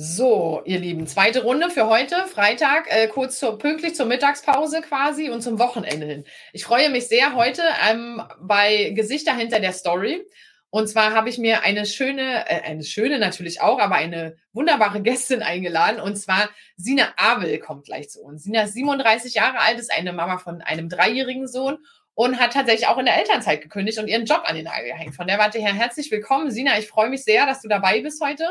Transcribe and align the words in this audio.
So, 0.00 0.62
ihr 0.64 0.78
Lieben, 0.78 1.08
zweite 1.08 1.42
Runde 1.42 1.70
für 1.70 1.88
heute, 1.88 2.14
Freitag, 2.28 2.86
äh, 2.88 3.08
kurz 3.08 3.40
zur, 3.40 3.58
pünktlich 3.58 3.96
zur 3.96 4.06
Mittagspause 4.06 4.80
quasi 4.80 5.28
und 5.28 5.42
zum 5.42 5.58
Wochenende 5.58 6.06
hin. 6.06 6.24
Ich 6.52 6.62
freue 6.64 6.88
mich 6.88 7.08
sehr 7.08 7.34
heute 7.34 7.64
ähm, 7.90 8.22
bei 8.40 8.92
Gesichter 8.94 9.34
hinter 9.34 9.58
der 9.58 9.72
Story. 9.72 10.24
Und 10.70 10.86
zwar 10.86 11.14
habe 11.14 11.28
ich 11.28 11.38
mir 11.38 11.64
eine 11.64 11.84
schöne, 11.84 12.48
äh, 12.48 12.60
eine 12.60 12.84
schöne 12.84 13.18
natürlich 13.18 13.60
auch, 13.60 13.80
aber 13.80 13.96
eine 13.96 14.36
wunderbare 14.52 15.02
Gästin 15.02 15.42
eingeladen. 15.42 16.00
Und 16.00 16.14
zwar 16.14 16.48
Sina 16.76 17.12
Abel 17.16 17.58
kommt 17.58 17.86
gleich 17.86 18.08
zu 18.08 18.22
uns. 18.22 18.44
Sina 18.44 18.62
ist 18.62 18.74
37 18.74 19.34
Jahre 19.34 19.58
alt, 19.58 19.80
ist 19.80 19.92
eine 19.92 20.12
Mama 20.12 20.38
von 20.38 20.60
einem 20.60 20.88
dreijährigen 20.88 21.48
Sohn 21.48 21.78
und 22.14 22.38
hat 22.38 22.52
tatsächlich 22.52 22.86
auch 22.86 22.98
in 22.98 23.06
der 23.06 23.18
Elternzeit 23.18 23.62
gekündigt 23.62 23.98
und 23.98 24.06
ihren 24.06 24.26
Job 24.26 24.42
an 24.44 24.54
den 24.54 24.66
Nagel 24.66 24.90
gehängt. 24.90 25.16
Von 25.16 25.26
der 25.26 25.40
Warte 25.40 25.58
her 25.58 25.74
herzlich 25.74 26.08
willkommen. 26.12 26.52
Sina, 26.52 26.78
ich 26.78 26.86
freue 26.86 27.10
mich 27.10 27.24
sehr, 27.24 27.46
dass 27.46 27.62
du 27.62 27.68
dabei 27.68 28.00
bist 28.00 28.22
heute. 28.22 28.44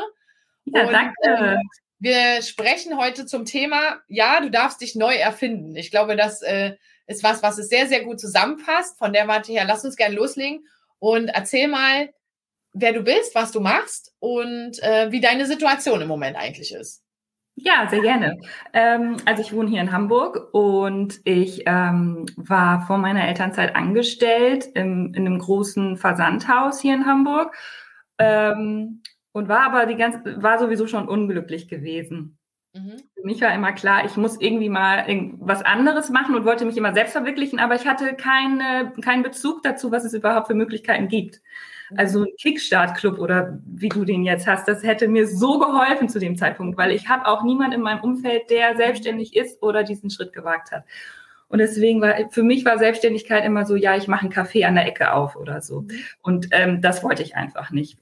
Ja, 0.74 0.86
und, 0.86 0.92
danke. 0.92 1.14
Ähm, 1.24 1.58
wir 2.00 2.42
sprechen 2.42 2.96
heute 2.96 3.26
zum 3.26 3.44
Thema, 3.44 3.98
ja, 4.06 4.40
du 4.40 4.50
darfst 4.50 4.80
dich 4.80 4.94
neu 4.94 5.14
erfinden. 5.14 5.74
Ich 5.76 5.90
glaube, 5.90 6.16
das 6.16 6.42
äh, 6.42 6.76
ist 7.06 7.24
was, 7.24 7.42
was 7.42 7.58
es 7.58 7.68
sehr, 7.68 7.86
sehr 7.86 8.04
gut 8.04 8.20
zusammenfasst. 8.20 8.98
Von 8.98 9.12
der 9.12 9.26
Warte 9.26 9.52
her, 9.52 9.64
lass 9.66 9.84
uns 9.84 9.96
gerne 9.96 10.14
loslegen 10.14 10.64
und 10.98 11.28
erzähl 11.28 11.68
mal, 11.68 12.10
wer 12.72 12.92
du 12.92 13.02
bist, 13.02 13.34
was 13.34 13.50
du 13.50 13.60
machst 13.60 14.12
und 14.20 14.80
äh, 14.82 15.10
wie 15.10 15.20
deine 15.20 15.46
Situation 15.46 16.00
im 16.00 16.08
Moment 16.08 16.36
eigentlich 16.36 16.72
ist. 16.72 17.02
Ja, 17.60 17.88
sehr 17.90 18.02
gerne. 18.02 18.38
Ähm, 18.72 19.16
also 19.24 19.42
ich 19.42 19.52
wohne 19.52 19.68
hier 19.68 19.80
in 19.80 19.90
Hamburg 19.90 20.54
und 20.54 21.20
ich 21.24 21.64
ähm, 21.66 22.26
war 22.36 22.86
vor 22.86 22.98
meiner 22.98 23.26
Elternzeit 23.26 23.74
angestellt 23.74 24.68
im, 24.74 25.12
in 25.14 25.26
einem 25.26 25.40
großen 25.40 25.96
Versandhaus 25.96 26.80
hier 26.80 26.94
in 26.94 27.06
Hamburg. 27.06 27.56
Ähm, 28.18 29.02
und 29.38 29.48
war 29.48 29.60
aber 29.60 29.86
die 29.86 29.96
ganze, 29.96 30.42
war 30.42 30.58
sowieso 30.58 30.86
schon 30.86 31.08
unglücklich 31.08 31.68
gewesen. 31.68 32.38
Mhm. 32.74 33.02
Für 33.14 33.24
mich 33.24 33.40
war 33.40 33.54
immer 33.54 33.72
klar, 33.72 34.04
ich 34.04 34.16
muss 34.16 34.40
irgendwie 34.40 34.68
mal 34.68 35.06
was 35.38 35.62
anderes 35.62 36.10
machen 36.10 36.34
und 36.34 36.44
wollte 36.44 36.64
mich 36.64 36.76
immer 36.76 36.92
selbst 36.92 37.12
verwirklichen, 37.12 37.58
aber 37.58 37.74
ich 37.74 37.86
hatte 37.86 38.14
keine, 38.14 38.92
keinen 39.02 39.22
Bezug 39.22 39.62
dazu, 39.62 39.90
was 39.90 40.04
es 40.04 40.12
überhaupt 40.12 40.48
für 40.48 40.54
Möglichkeiten 40.54 41.08
gibt. 41.08 41.40
Mhm. 41.90 41.98
Also 41.98 42.22
ein 42.22 42.36
Kickstart-Club 42.40 43.18
oder 43.18 43.58
wie 43.64 43.88
du 43.88 44.04
den 44.04 44.24
jetzt 44.24 44.46
hast, 44.46 44.68
das 44.68 44.82
hätte 44.82 45.08
mir 45.08 45.26
so 45.26 45.58
geholfen 45.58 46.08
zu 46.08 46.18
dem 46.18 46.36
Zeitpunkt, 46.36 46.76
weil 46.76 46.92
ich 46.92 47.08
habe 47.08 47.26
auch 47.26 47.42
niemand 47.42 47.74
in 47.74 47.80
meinem 47.80 48.00
Umfeld, 48.00 48.50
der 48.50 48.76
selbstständig 48.76 49.34
ist 49.34 49.62
oder 49.62 49.84
diesen 49.84 50.10
Schritt 50.10 50.32
gewagt 50.32 50.70
hat. 50.70 50.84
Und 51.48 51.60
deswegen 51.60 52.02
war 52.02 52.14
für 52.30 52.42
mich 52.42 52.66
war 52.66 52.78
Selbstständigkeit 52.78 53.44
immer 53.44 53.64
so, 53.64 53.74
ja, 53.74 53.96
ich 53.96 54.06
mache 54.06 54.22
einen 54.22 54.30
Kaffee 54.30 54.66
an 54.66 54.74
der 54.74 54.86
Ecke 54.86 55.14
auf 55.14 55.34
oder 55.34 55.62
so. 55.62 55.82
Mhm. 55.82 55.90
Und 56.20 56.48
ähm, 56.50 56.82
das 56.82 57.02
wollte 57.02 57.22
ich 57.22 57.36
einfach 57.36 57.70
nicht. 57.70 57.98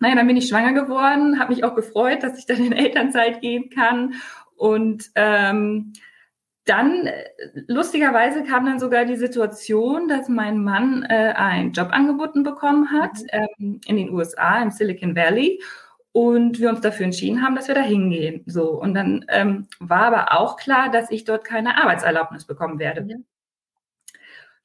Naja, 0.00 0.14
dann 0.14 0.26
bin 0.26 0.36
ich 0.36 0.48
schwanger 0.48 0.72
geworden, 0.72 1.40
habe 1.40 1.52
mich 1.52 1.64
auch 1.64 1.74
gefreut, 1.74 2.22
dass 2.22 2.38
ich 2.38 2.46
dann 2.46 2.64
in 2.64 2.72
Elternzeit 2.72 3.40
gehen 3.40 3.70
kann. 3.70 4.14
Und 4.56 5.10
ähm, 5.14 5.92
dann, 6.64 7.06
äh, 7.06 7.24
lustigerweise, 7.66 8.44
kam 8.44 8.66
dann 8.66 8.78
sogar 8.78 9.04
die 9.04 9.16
Situation, 9.16 10.08
dass 10.08 10.28
mein 10.28 10.62
Mann 10.62 11.02
äh, 11.04 11.32
ein 11.34 11.72
Job 11.72 11.88
angeboten 11.92 12.42
bekommen 12.42 12.92
hat 12.92 13.18
mhm. 13.22 13.28
ähm, 13.58 13.80
in 13.86 13.96
den 13.96 14.10
USA, 14.10 14.62
im 14.62 14.70
Silicon 14.70 15.16
Valley. 15.16 15.60
Und 16.12 16.58
wir 16.58 16.70
uns 16.70 16.80
dafür 16.80 17.04
entschieden 17.04 17.42
haben, 17.42 17.54
dass 17.54 17.68
wir 17.68 17.74
da 17.74 17.82
hingehen. 17.82 18.42
So. 18.46 18.70
Und 18.70 18.94
dann 18.94 19.24
ähm, 19.28 19.68
war 19.78 20.02
aber 20.02 20.38
auch 20.38 20.56
klar, 20.56 20.90
dass 20.90 21.10
ich 21.10 21.24
dort 21.24 21.44
keine 21.44 21.80
Arbeitserlaubnis 21.80 22.44
bekommen 22.44 22.78
werde. 22.78 23.22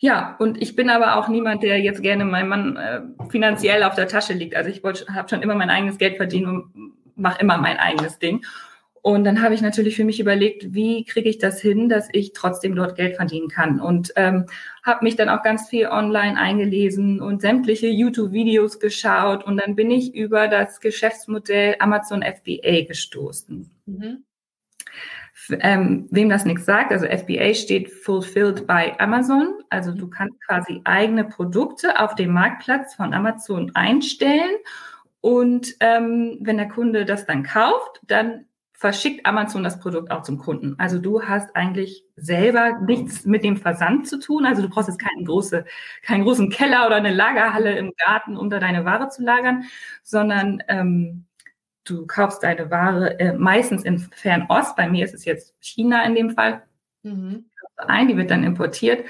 Ja, 0.04 0.36
und 0.38 0.62
ich 0.62 0.76
bin 0.76 0.90
aber 0.90 1.16
auch 1.16 1.30
niemand, 1.30 1.64
der 1.64 1.80
jetzt 1.80 2.02
gerne 2.02 2.26
meinem 2.26 2.50
Mann 2.50 2.76
äh, 2.76 3.00
finanziell 3.30 3.84
auf 3.84 3.96
der 3.96 4.10
Tasche 4.10 4.34
liegt. 4.34 4.54
Also 4.54 4.70
ich 4.70 4.84
habe 4.84 5.30
schon 5.30 5.42
immer 5.42 5.56
mein 5.56 5.70
eigenes 5.70 5.98
Geld 5.98 6.18
verdient 6.18 6.46
und 6.46 6.94
mache 7.16 7.40
immer 7.40 7.58
mein 7.58 7.78
eigenes 7.78 8.20
Ding. 8.20 8.46
Und 9.02 9.24
dann 9.24 9.42
habe 9.42 9.54
ich 9.56 9.62
natürlich 9.62 9.96
für 9.96 10.04
mich 10.04 10.20
überlegt, 10.20 10.74
wie 10.74 11.06
kriege 11.06 11.30
ich 11.30 11.38
das 11.38 11.62
hin, 11.62 11.88
dass 11.88 12.10
ich 12.12 12.34
trotzdem 12.34 12.76
dort 12.76 12.98
Geld 12.98 13.16
verdienen 13.16 13.48
kann. 13.48 13.80
Und 13.80 14.12
ähm, 14.18 14.48
habe 14.84 15.06
mich 15.06 15.16
dann 15.16 15.30
auch 15.30 15.42
ganz 15.42 15.70
viel 15.70 15.88
online 15.88 16.38
eingelesen 16.38 17.22
und 17.22 17.42
sämtliche 17.42 17.88
YouTube-Videos 17.88 18.82
geschaut. 18.82 19.46
Und 19.46 19.56
dann 19.56 19.78
bin 19.78 19.90
ich 19.90 20.14
über 20.14 20.50
das 20.50 20.82
Geschäftsmodell 20.82 21.78
Amazon 21.80 22.24
FBA 22.24 22.84
gestoßen. 22.90 23.72
Mhm. 23.86 24.26
Ähm, 25.50 26.08
wem 26.12 26.30
das 26.30 26.46
nichts 26.46 26.66
sagt, 26.66 26.92
also 26.92 27.06
FBA 27.06 27.54
steht 27.54 27.90
Fulfilled 27.90 28.68
by 28.68 28.94
Amazon. 29.00 29.56
Also 29.70 29.92
du 29.92 30.10
kannst 30.10 30.40
quasi 30.46 30.82
eigene 30.84 31.26
Produkte 31.26 32.00
auf 32.00 32.16
dem 32.16 32.32
Marktplatz 32.32 32.96
von 32.96 33.14
Amazon 33.14 33.72
einstellen. 33.76 34.56
Und 35.22 35.76
ähm, 35.80 36.38
wenn 36.42 36.58
der 36.58 36.68
Kunde 36.68 37.06
das 37.06 37.26
dann 37.26 37.44
kauft, 37.44 38.02
dann 38.08 38.46
verschickt 38.84 39.26
Amazon 39.26 39.64
das 39.64 39.80
Produkt 39.80 40.12
auch 40.12 40.24
zum 40.24 40.38
Kunden. 40.38 40.76
Also 40.78 41.00
du 41.00 41.24
hast 41.24 41.56
eigentlich 41.56 42.04
selber 42.18 42.80
nichts 42.86 43.24
mit 43.24 43.42
dem 43.46 43.56
Versand 43.56 44.10
zu 44.10 44.20
tun. 44.20 44.46
Also 44.46 44.62
du 44.62 44.68
brauchst 44.68 44.90
jetzt 44.90 45.00
keinen, 45.00 45.24
große, 45.24 45.64
keinen 46.02 46.26
großen 46.26 46.50
Keller 46.50 46.86
oder 46.86 46.98
eine 46.98 47.14
Lagerhalle 47.14 47.78
im 47.78 47.94
Garten, 48.06 48.36
um 48.36 48.50
da 48.50 48.60
deine 48.60 48.84
Ware 48.84 49.08
zu 49.08 49.24
lagern, 49.24 49.64
sondern 50.04 50.62
ähm, 50.68 51.24
du 51.84 52.08
kaufst 52.08 52.44
deine 52.44 52.72
Ware 52.72 53.20
äh, 53.20 53.34
meistens 53.34 53.84
in 53.84 54.00
Fernost, 54.00 54.76
bei 54.76 54.90
mir 54.90 55.06
ist 55.06 55.14
es 55.14 55.26
jetzt 55.26 55.56
China 55.60 56.04
in 56.06 56.16
dem 56.16 56.32
Fall, 56.32 56.64
mhm. 57.04 57.46
ein, 57.78 58.08
die 58.08 58.18
wird 58.18 58.32
dann 58.32 58.44
importiert, 58.44 59.06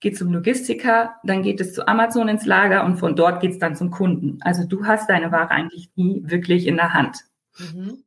geht 0.00 0.16
zum 0.16 0.32
Logistiker, 0.32 1.14
dann 1.22 1.42
geht 1.42 1.60
es 1.60 1.74
zu 1.74 1.86
Amazon 1.86 2.28
ins 2.28 2.46
Lager 2.46 2.84
und 2.84 2.96
von 2.96 3.14
dort 3.14 3.40
geht 3.40 3.52
es 3.52 3.58
dann 3.58 3.76
zum 3.76 3.90
Kunden. 3.90 4.38
Also 4.42 4.66
du 4.66 4.86
hast 4.86 5.08
deine 5.08 5.30
Ware 5.30 5.50
eigentlich 5.50 5.90
nie 5.94 6.22
wirklich 6.26 6.66
in 6.66 6.76
der 6.76 6.92
Hand. 6.92 7.18
Mhm. 7.58 8.02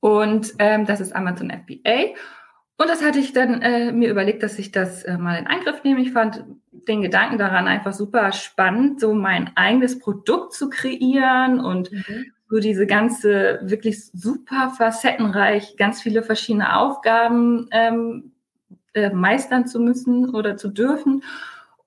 Und 0.00 0.54
ähm, 0.58 0.86
das 0.86 1.00
ist 1.00 1.14
Amazon 1.14 1.50
FBA. 1.50 2.14
Und 2.78 2.88
das 2.88 3.04
hatte 3.04 3.18
ich 3.18 3.34
dann 3.34 3.60
äh, 3.60 3.92
mir 3.92 4.08
überlegt, 4.08 4.42
dass 4.42 4.58
ich 4.58 4.72
das 4.72 5.02
äh, 5.02 5.18
mal 5.18 5.38
in 5.38 5.46
Angriff 5.46 5.84
nehme. 5.84 6.00
Ich 6.00 6.12
fand 6.12 6.42
den 6.88 7.02
Gedanken 7.02 7.36
daran 7.36 7.68
einfach 7.68 7.92
super 7.92 8.32
spannend, 8.32 9.00
so 9.00 9.12
mein 9.12 9.54
eigenes 9.58 9.98
Produkt 9.98 10.54
zu 10.54 10.70
kreieren 10.70 11.60
und 11.60 11.92
mhm 11.92 12.32
so 12.50 12.58
diese 12.58 12.86
ganze 12.86 13.60
wirklich 13.62 14.06
super 14.06 14.74
facettenreich, 14.76 15.76
ganz 15.76 16.02
viele 16.02 16.22
verschiedene 16.24 16.76
Aufgaben 16.76 17.68
ähm, 17.70 18.32
äh, 18.92 19.10
meistern 19.10 19.68
zu 19.68 19.78
müssen 19.78 20.34
oder 20.34 20.56
zu 20.56 20.68
dürfen. 20.68 21.22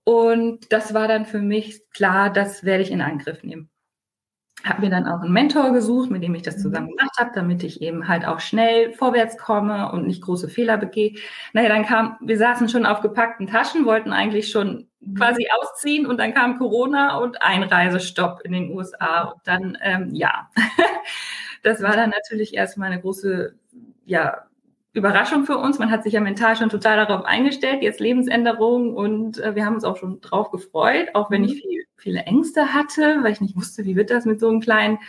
Und 0.05 0.71
das 0.71 0.93
war 0.93 1.07
dann 1.07 1.25
für 1.25 1.41
mich 1.41 1.89
klar, 1.91 2.31
das 2.31 2.63
werde 2.63 2.83
ich 2.83 2.91
in 2.91 3.01
Angriff 3.01 3.43
nehmen. 3.43 3.69
Habe 4.63 4.81
mir 4.81 4.89
dann 4.89 5.07
auch 5.07 5.21
einen 5.21 5.33
Mentor 5.33 5.73
gesucht, 5.73 6.09
mit 6.09 6.23
dem 6.23 6.35
ich 6.35 6.41
das 6.41 6.61
zusammen 6.61 6.87
mhm. 6.87 6.97
gemacht 6.97 7.17
habe, 7.17 7.31
damit 7.33 7.63
ich 7.63 7.81
eben 7.81 8.07
halt 8.07 8.25
auch 8.25 8.39
schnell 8.39 8.93
vorwärts 8.93 9.37
komme 9.37 9.91
und 9.91 10.07
nicht 10.07 10.21
große 10.21 10.47
Fehler 10.47 10.77
begehe. 10.77 11.15
Naja, 11.51 11.69
dann 11.69 11.85
kam, 11.85 12.17
wir 12.21 12.37
saßen 12.37 12.69
schon 12.69 12.85
auf 12.85 13.01
gepackten 13.01 13.47
Taschen, 13.47 13.85
wollten 13.85 14.13
eigentlich 14.13 14.51
schon 14.51 14.87
quasi 15.17 15.47
ausziehen 15.59 16.05
und 16.05 16.17
dann 16.17 16.33
kam 16.33 16.57
Corona 16.57 17.17
und 17.17 17.41
Einreisestopp 17.41 18.41
in 18.43 18.53
den 18.53 18.71
USA 18.71 19.23
und 19.23 19.41
dann, 19.43 19.77
ähm, 19.81 20.13
ja, 20.13 20.49
das 21.63 21.81
war 21.81 21.95
dann 21.95 22.11
natürlich 22.11 22.53
erstmal 22.53 22.91
eine 22.91 23.01
große, 23.01 23.55
ja, 24.05 24.45
Überraschung 24.93 25.45
für 25.45 25.57
uns. 25.57 25.79
Man 25.79 25.91
hat 25.91 26.03
sich 26.03 26.13
ja 26.13 26.21
mental 26.21 26.55
schon 26.55 26.69
total 26.69 26.97
darauf 26.97 27.25
eingestellt, 27.25 27.81
jetzt 27.81 27.99
Lebensänderung 27.99 28.93
und 28.93 29.39
äh, 29.39 29.55
wir 29.55 29.65
haben 29.65 29.75
uns 29.75 29.83
auch 29.83 29.97
schon 29.97 30.21
drauf 30.21 30.51
gefreut, 30.51 31.09
auch 31.13 31.31
wenn 31.31 31.43
ich 31.43 31.55
mhm. 31.55 31.67
viel, 31.67 31.83
viele 31.97 32.19
Ängste 32.21 32.73
hatte, 32.73 33.19
weil 33.21 33.33
ich 33.33 33.41
nicht 33.41 33.55
wusste, 33.55 33.85
wie 33.85 33.95
wird 33.95 34.11
das 34.11 34.25
mit 34.25 34.39
so 34.39 34.49
einem 34.49 34.59
kleinen, 34.59 34.99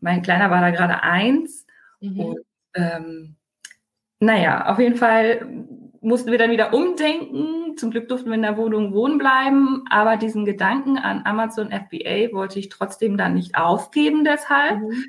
mein 0.00 0.22
Kleiner 0.22 0.50
war 0.50 0.60
da 0.60 0.70
gerade 0.70 1.02
eins 1.02 1.66
mhm. 2.00 2.20
und 2.20 2.40
ähm, 2.74 3.36
naja, 4.18 4.66
auf 4.66 4.78
jeden 4.78 4.96
Fall 4.96 5.46
mussten 6.00 6.30
wir 6.30 6.38
dann 6.38 6.50
wieder 6.50 6.72
umdenken. 6.72 7.76
Zum 7.76 7.90
Glück 7.90 8.08
durften 8.08 8.28
wir 8.28 8.34
in 8.34 8.42
der 8.42 8.56
Wohnung 8.56 8.94
wohnen 8.94 9.18
bleiben, 9.18 9.84
aber 9.90 10.16
diesen 10.16 10.44
Gedanken 10.44 10.96
an 10.96 11.22
Amazon 11.24 11.70
FBA 11.70 12.32
wollte 12.32 12.58
ich 12.58 12.68
trotzdem 12.68 13.16
dann 13.16 13.34
nicht 13.34 13.56
aufgeben 13.56 14.24
deshalb. 14.24 14.80
Mhm. 14.80 15.04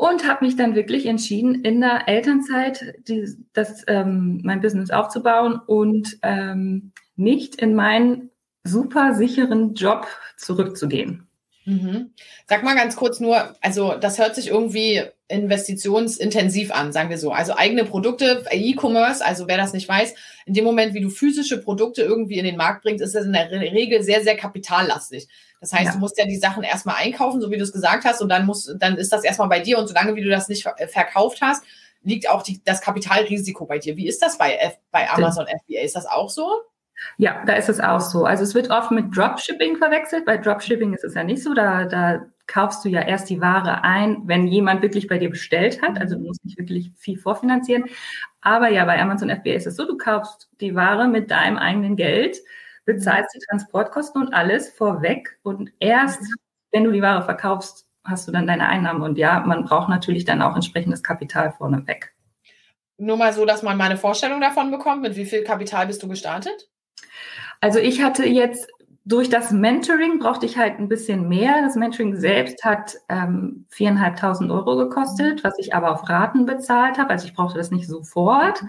Und 0.00 0.26
habe 0.26 0.46
mich 0.46 0.56
dann 0.56 0.74
wirklich 0.74 1.04
entschieden, 1.04 1.56
in 1.62 1.82
der 1.82 2.08
Elternzeit 2.08 2.94
die, 3.06 3.36
das, 3.52 3.84
ähm, 3.86 4.40
mein 4.42 4.62
Business 4.62 4.90
aufzubauen 4.90 5.60
und 5.66 6.16
ähm, 6.22 6.92
nicht 7.16 7.56
in 7.56 7.74
meinen 7.74 8.30
super 8.64 9.12
sicheren 9.14 9.74
Job 9.74 10.06
zurückzugehen. 10.38 11.28
Mhm. 11.64 12.12
Sag 12.46 12.62
mal 12.62 12.74
ganz 12.74 12.96
kurz 12.96 13.20
nur, 13.20 13.54
also 13.60 13.94
das 13.94 14.18
hört 14.18 14.34
sich 14.34 14.48
irgendwie 14.48 15.02
investitionsintensiv 15.28 16.72
an, 16.72 16.92
sagen 16.92 17.10
wir 17.10 17.18
so. 17.18 17.32
Also 17.32 17.54
eigene 17.54 17.84
Produkte, 17.84 18.44
E-Commerce, 18.50 19.24
also 19.24 19.46
wer 19.46 19.56
das 19.56 19.72
nicht 19.72 19.88
weiß, 19.88 20.14
in 20.46 20.54
dem 20.54 20.64
Moment, 20.64 20.94
wie 20.94 21.00
du 21.00 21.10
physische 21.10 21.58
Produkte 21.62 22.02
irgendwie 22.02 22.38
in 22.38 22.44
den 22.44 22.56
Markt 22.56 22.82
bringst, 22.82 23.04
ist 23.04 23.14
das 23.14 23.26
in 23.26 23.32
der 23.32 23.50
Regel 23.50 24.02
sehr, 24.02 24.22
sehr 24.22 24.36
kapitallastig. 24.36 25.28
Das 25.60 25.72
heißt, 25.72 25.86
ja. 25.86 25.92
du 25.92 25.98
musst 25.98 26.18
ja 26.18 26.24
die 26.24 26.38
Sachen 26.38 26.62
erstmal 26.62 26.96
einkaufen, 26.96 27.40
so 27.40 27.50
wie 27.50 27.58
du 27.58 27.62
es 27.62 27.72
gesagt 27.72 28.04
hast, 28.04 28.22
und 28.22 28.30
dann 28.30 28.46
muss, 28.46 28.74
dann 28.78 28.96
ist 28.96 29.12
das 29.12 29.22
erstmal 29.22 29.48
bei 29.48 29.60
dir 29.60 29.78
und 29.78 29.86
solange 29.86 30.16
wie 30.16 30.22
du 30.22 30.30
das 30.30 30.48
nicht 30.48 30.66
verkauft 30.88 31.40
hast, 31.42 31.62
liegt 32.02 32.28
auch 32.28 32.42
die, 32.42 32.62
das 32.64 32.80
Kapitalrisiko 32.80 33.66
bei 33.66 33.78
dir. 33.78 33.96
Wie 33.96 34.08
ist 34.08 34.22
das 34.22 34.38
bei, 34.38 34.56
F, 34.56 34.78
bei 34.90 35.08
Amazon 35.10 35.46
FBA? 35.46 35.82
Ist 35.82 35.96
das 35.96 36.06
auch 36.06 36.30
so? 36.30 36.50
Ja, 37.16 37.42
da 37.44 37.54
ist 37.54 37.68
es 37.68 37.80
auch 37.80 38.00
so. 38.00 38.24
Also 38.24 38.44
es 38.44 38.54
wird 38.54 38.70
oft 38.70 38.90
mit 38.90 39.16
Dropshipping 39.16 39.76
verwechselt. 39.76 40.24
Bei 40.24 40.36
Dropshipping 40.36 40.94
ist 40.94 41.04
es 41.04 41.14
ja 41.14 41.24
nicht 41.24 41.42
so. 41.42 41.54
Da, 41.54 41.84
da 41.84 42.26
kaufst 42.46 42.84
du 42.84 42.88
ja 42.88 43.02
erst 43.02 43.30
die 43.30 43.40
Ware 43.40 43.84
ein, 43.84 44.22
wenn 44.24 44.46
jemand 44.46 44.82
wirklich 44.82 45.06
bei 45.06 45.18
dir 45.18 45.30
bestellt 45.30 45.80
hat. 45.82 46.00
Also 46.00 46.16
du 46.16 46.22
musst 46.22 46.44
nicht 46.44 46.58
wirklich 46.58 46.92
viel 46.96 47.18
vorfinanzieren. 47.18 47.84
Aber 48.40 48.68
ja, 48.68 48.84
bei 48.84 49.00
Amazon 49.00 49.30
FBA 49.30 49.54
ist 49.54 49.66
es 49.66 49.76
so, 49.76 49.86
du 49.86 49.96
kaufst 49.96 50.50
die 50.60 50.74
Ware 50.74 51.08
mit 51.08 51.30
deinem 51.30 51.58
eigenen 51.58 51.96
Geld, 51.96 52.38
bezahlst 52.84 53.34
die 53.34 53.40
Transportkosten 53.48 54.22
und 54.22 54.34
alles 54.34 54.70
vorweg. 54.70 55.38
Und 55.42 55.72
erst, 55.78 56.22
wenn 56.72 56.84
du 56.84 56.90
die 56.90 57.02
Ware 57.02 57.24
verkaufst, 57.24 57.86
hast 58.04 58.26
du 58.26 58.32
dann 58.32 58.46
deine 58.46 58.68
Einnahmen. 58.68 59.02
Und 59.02 59.18
ja, 59.18 59.40
man 59.40 59.64
braucht 59.64 59.88
natürlich 59.88 60.24
dann 60.24 60.42
auch 60.42 60.54
entsprechendes 60.54 61.02
Kapital 61.02 61.52
vorneweg. 61.52 62.14
Nur 62.96 63.16
mal 63.16 63.32
so, 63.32 63.46
dass 63.46 63.62
man 63.62 63.78
mal 63.78 63.84
eine 63.84 63.96
Vorstellung 63.96 64.40
davon 64.40 64.70
bekommt. 64.70 65.02
Mit 65.02 65.16
wie 65.16 65.24
viel 65.24 65.44
Kapital 65.44 65.86
bist 65.86 66.02
du 66.02 66.08
gestartet? 66.08 66.68
Also 67.60 67.78
ich 67.78 68.02
hatte 68.02 68.26
jetzt 68.26 68.68
durch 69.04 69.28
das 69.28 69.50
Mentoring 69.50 70.18
brauchte 70.18 70.46
ich 70.46 70.56
halt 70.56 70.78
ein 70.78 70.88
bisschen 70.88 71.28
mehr. 71.28 71.62
Das 71.62 71.74
Mentoring 71.74 72.16
selbst 72.16 72.64
hat 72.64 72.96
ähm, 73.08 73.66
4.500 73.72 74.50
Euro 74.50 74.76
gekostet, 74.76 75.42
was 75.42 75.58
ich 75.58 75.74
aber 75.74 75.92
auf 75.92 76.08
Raten 76.08 76.46
bezahlt 76.46 76.98
habe. 76.98 77.10
Also 77.10 77.26
ich 77.26 77.34
brauchte 77.34 77.58
das 77.58 77.70
nicht 77.70 77.88
sofort. 77.88 78.62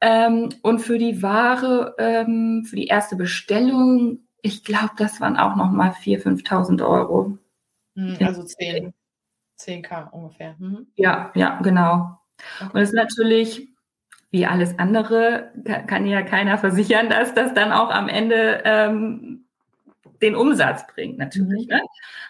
Ähm, 0.00 0.50
und 0.62 0.80
für 0.80 0.98
die 0.98 1.22
Ware, 1.22 1.94
ähm, 1.98 2.64
für 2.68 2.76
die 2.76 2.88
erste 2.88 3.16
Bestellung, 3.16 4.26
ich 4.42 4.64
glaube, 4.64 4.92
das 4.98 5.20
waren 5.20 5.38
auch 5.38 5.56
noch 5.56 5.70
mal 5.70 5.92
4.000, 5.92 6.44
5.000 6.44 6.86
Euro. 6.86 7.38
Hm, 7.96 8.18
also 8.20 8.42
10, 8.42 8.92
10k 9.58 10.10
ungefähr. 10.10 10.56
Mhm. 10.58 10.88
Ja, 10.96 11.32
ja, 11.34 11.58
genau. 11.62 12.18
Okay. 12.60 12.70
Und 12.72 12.80
es 12.80 12.90
ist 12.90 12.96
natürlich 12.96 13.73
wie 14.34 14.46
alles 14.46 14.76
andere 14.80 15.52
kann 15.86 16.06
ja 16.06 16.22
keiner 16.22 16.58
versichern, 16.58 17.08
dass 17.08 17.34
das 17.34 17.54
dann 17.54 17.70
auch 17.70 17.90
am 17.90 18.08
Ende 18.08 18.62
ähm, 18.64 19.44
den 20.22 20.34
Umsatz 20.34 20.88
bringt, 20.88 21.18
natürlich. 21.18 21.68
Mhm. 21.68 21.74
Ne? 21.74 21.82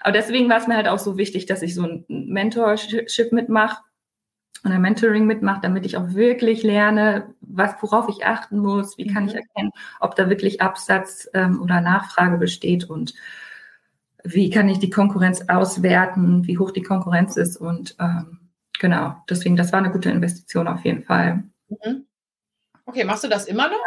Aber 0.02 0.12
deswegen 0.12 0.50
war 0.50 0.58
es 0.58 0.66
mir 0.66 0.76
halt 0.76 0.86
auch 0.86 0.98
so 0.98 1.16
wichtig, 1.16 1.46
dass 1.46 1.62
ich 1.62 1.74
so 1.74 1.82
ein 1.82 2.04
Mentorship 2.08 3.32
mitmache 3.32 3.80
und 4.64 4.72
ein 4.72 4.82
Mentoring 4.82 5.24
mitmache, 5.24 5.60
damit 5.62 5.86
ich 5.86 5.96
auch 5.96 6.12
wirklich 6.12 6.62
lerne, 6.62 7.34
was, 7.40 7.74
worauf 7.80 8.10
ich 8.10 8.26
achten 8.26 8.58
muss, 8.58 8.98
wie 8.98 9.06
kann 9.06 9.24
ich 9.26 9.32
mhm. 9.32 9.38
erkennen, 9.38 9.70
ob 9.98 10.14
da 10.14 10.28
wirklich 10.28 10.60
Absatz 10.60 11.26
ähm, 11.32 11.62
oder 11.62 11.80
Nachfrage 11.80 12.36
besteht 12.36 12.84
und 12.84 13.14
wie 14.24 14.50
kann 14.50 14.68
ich 14.68 14.78
die 14.78 14.90
Konkurrenz 14.90 15.46
auswerten, 15.48 16.46
wie 16.46 16.58
hoch 16.58 16.70
die 16.70 16.82
Konkurrenz 16.82 17.38
ist 17.38 17.56
und 17.56 17.96
ähm, 17.98 18.40
genau, 18.78 19.16
deswegen, 19.30 19.56
das 19.56 19.72
war 19.72 19.78
eine 19.78 19.90
gute 19.90 20.10
Investition 20.10 20.68
auf 20.68 20.84
jeden 20.84 21.02
Fall. 21.02 21.44
Mhm. 21.68 22.06
Okay, 22.86 23.04
machst 23.04 23.24
du 23.24 23.28
das 23.28 23.46
immer 23.46 23.68
noch? 23.68 23.78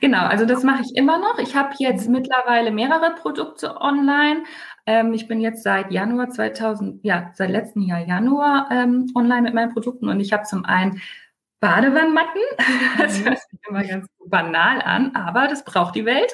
Genau, 0.00 0.26
also 0.26 0.46
das 0.46 0.62
mache 0.64 0.82
ich 0.82 0.96
immer 0.96 1.18
noch. 1.18 1.38
Ich 1.38 1.56
habe 1.56 1.74
jetzt 1.78 2.08
mittlerweile 2.08 2.70
mehrere 2.70 3.14
Produkte 3.14 3.80
online. 3.80 4.44
Ähm, 4.86 5.12
ich 5.14 5.28
bin 5.28 5.40
jetzt 5.40 5.62
seit 5.62 5.92
Januar 5.92 6.30
2000, 6.30 7.04
ja, 7.04 7.30
seit 7.34 7.50
letztem 7.50 7.82
Jahr 7.82 8.00
Januar 8.06 8.68
ähm, 8.70 9.10
online 9.14 9.42
mit 9.42 9.54
meinen 9.54 9.72
Produkten 9.72 10.08
und 10.08 10.20
ich 10.20 10.32
habe 10.32 10.44
zum 10.44 10.64
einen 10.64 11.00
Badewannenmatten. 11.64 12.42
Das 12.98 13.18
mhm. 13.18 13.24
hört 13.24 13.38
sich 13.38 13.58
immer 13.68 13.84
ganz 13.84 14.06
banal 14.26 14.82
an, 14.82 15.16
aber 15.16 15.48
das 15.48 15.64
braucht 15.64 15.94
die 15.94 16.04
Welt. 16.04 16.32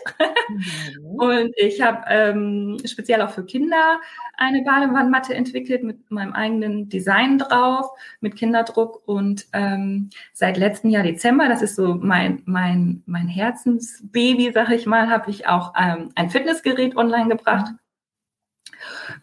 Mhm. 0.49 1.05
Und 1.21 1.55
ich 1.56 1.81
habe 1.81 2.05
ähm, 2.09 2.79
speziell 2.85 3.23
auch 3.23 3.31
für 3.31 3.44
Kinder 3.44 4.00
eine 4.37 4.62
Badewannenmatte 4.62 5.35
entwickelt 5.35 5.85
mit 5.85 6.11
meinem 6.11 6.32
eigenen 6.32 6.88
Design 6.88 7.38
drauf, 7.38 7.87
mit 8.21 8.37
Kinderdruck. 8.37 9.03
Und 9.06 9.47
ähm, 9.53 10.11
seit 10.32 10.56
letztem 10.56 10.91
Jahr 10.91 11.05
Dezember, 11.05 11.49
das 11.49 11.62
ist 11.62 11.76
so 11.76 11.94
mein, 11.94 12.43
mein, 12.47 13.03
mein 13.06 13.29
Herzensbaby, 13.29 14.50
sag 14.53 14.71
ich 14.71 14.87
mal, 14.87 15.09
habe 15.11 15.31
ich 15.31 15.47
auch 15.47 15.75
ähm, 15.79 16.11
ein 16.17 16.31
Fitnessgerät 16.31 16.97
online 16.97 17.29
gebracht, 17.29 17.73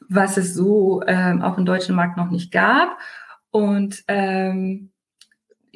was 0.08 0.38
es 0.38 0.54
so 0.54 1.04
ähm, 1.06 1.42
auch 1.42 1.58
im 1.58 1.66
deutschen 1.66 1.96
Markt 1.96 2.16
noch 2.16 2.30
nicht 2.30 2.52
gab. 2.52 2.98
Und 3.52 4.04
ähm, 4.08 4.92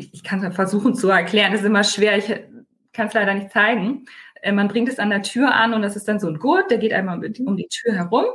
ich, 0.02 0.14
ich 0.14 0.24
kann 0.24 0.44
es 0.44 0.56
versuchen 0.56 0.96
zu 0.96 1.10
erklären, 1.10 1.52
das 1.52 1.62
ist 1.62 1.68
immer 1.68 1.84
schwer, 1.84 2.18
ich 2.18 2.28
kann 2.94 3.08
es 3.08 3.14
leider 3.14 3.34
nicht 3.34 3.52
zeigen. 3.52 4.06
Äh, 4.42 4.52
man 4.52 4.68
bringt 4.68 4.90
es 4.90 5.00
an 5.00 5.10
der 5.10 5.22
Tür 5.22 5.54
an 5.54 5.74
und 5.74 5.82
das 5.82 5.96
ist 5.96 6.08
dann 6.08 6.20
so 6.20 6.28
ein 6.28 6.40
Gurt, 6.40 6.72
der 6.72 6.80
geht 6.80 6.94
einmal 6.94 7.18
um 7.18 7.58
die 7.58 7.68
Tür 7.68 7.94
herum. 7.94 8.26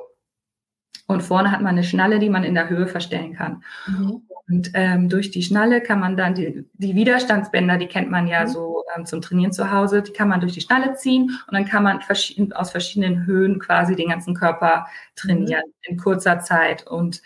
Und 1.08 1.22
vorne 1.22 1.52
hat 1.52 1.60
man 1.60 1.76
eine 1.76 1.84
Schnalle, 1.84 2.18
die 2.18 2.30
man 2.30 2.42
in 2.42 2.54
der 2.54 2.68
Höhe 2.68 2.88
verstellen 2.88 3.34
kann. 3.34 3.62
Mhm. 3.86 4.22
Und 4.48 4.70
ähm, 4.74 5.08
durch 5.08 5.30
die 5.30 5.42
Schnalle 5.42 5.80
kann 5.80 6.00
man 6.00 6.16
dann 6.16 6.34
die, 6.34 6.64
die 6.74 6.94
Widerstandsbänder, 6.94 7.78
die 7.78 7.86
kennt 7.86 8.10
man 8.10 8.26
ja 8.26 8.42
mhm. 8.42 8.48
so 8.48 8.84
ähm, 8.96 9.06
zum 9.06 9.20
Trainieren 9.20 9.52
zu 9.52 9.70
Hause, 9.70 10.02
die 10.02 10.12
kann 10.12 10.28
man 10.28 10.40
durch 10.40 10.52
die 10.52 10.60
Schnalle 10.60 10.94
ziehen 10.94 11.30
und 11.46 11.54
dann 11.54 11.64
kann 11.64 11.84
man 11.84 12.00
verschieden, 12.00 12.52
aus 12.52 12.72
verschiedenen 12.72 13.24
Höhen 13.26 13.60
quasi 13.60 13.94
den 13.94 14.08
ganzen 14.08 14.34
Körper 14.34 14.86
trainieren 15.14 15.62
mhm. 15.66 15.92
in 15.92 15.96
kurzer 15.96 16.40
Zeit. 16.40 16.86
Und 16.86 17.22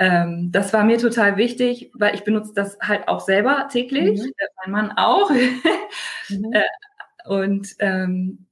ähm, 0.00 0.50
das 0.50 0.72
war 0.72 0.82
mir 0.82 0.96
total 0.96 1.36
wichtig, 1.36 1.90
weil 1.92 2.14
ich 2.14 2.24
benutze 2.24 2.54
das 2.54 2.78
halt 2.80 3.06
auch 3.06 3.20
selber 3.20 3.68
täglich, 3.70 4.18
mhm. 4.18 4.32
Äh, 4.38 4.46
mein 4.64 4.72
Mann 4.72 4.92
auch. 4.96 5.30
mhm. 5.30 6.52
äh, 6.54 7.28
und 7.28 7.68
ähm, 7.80 8.46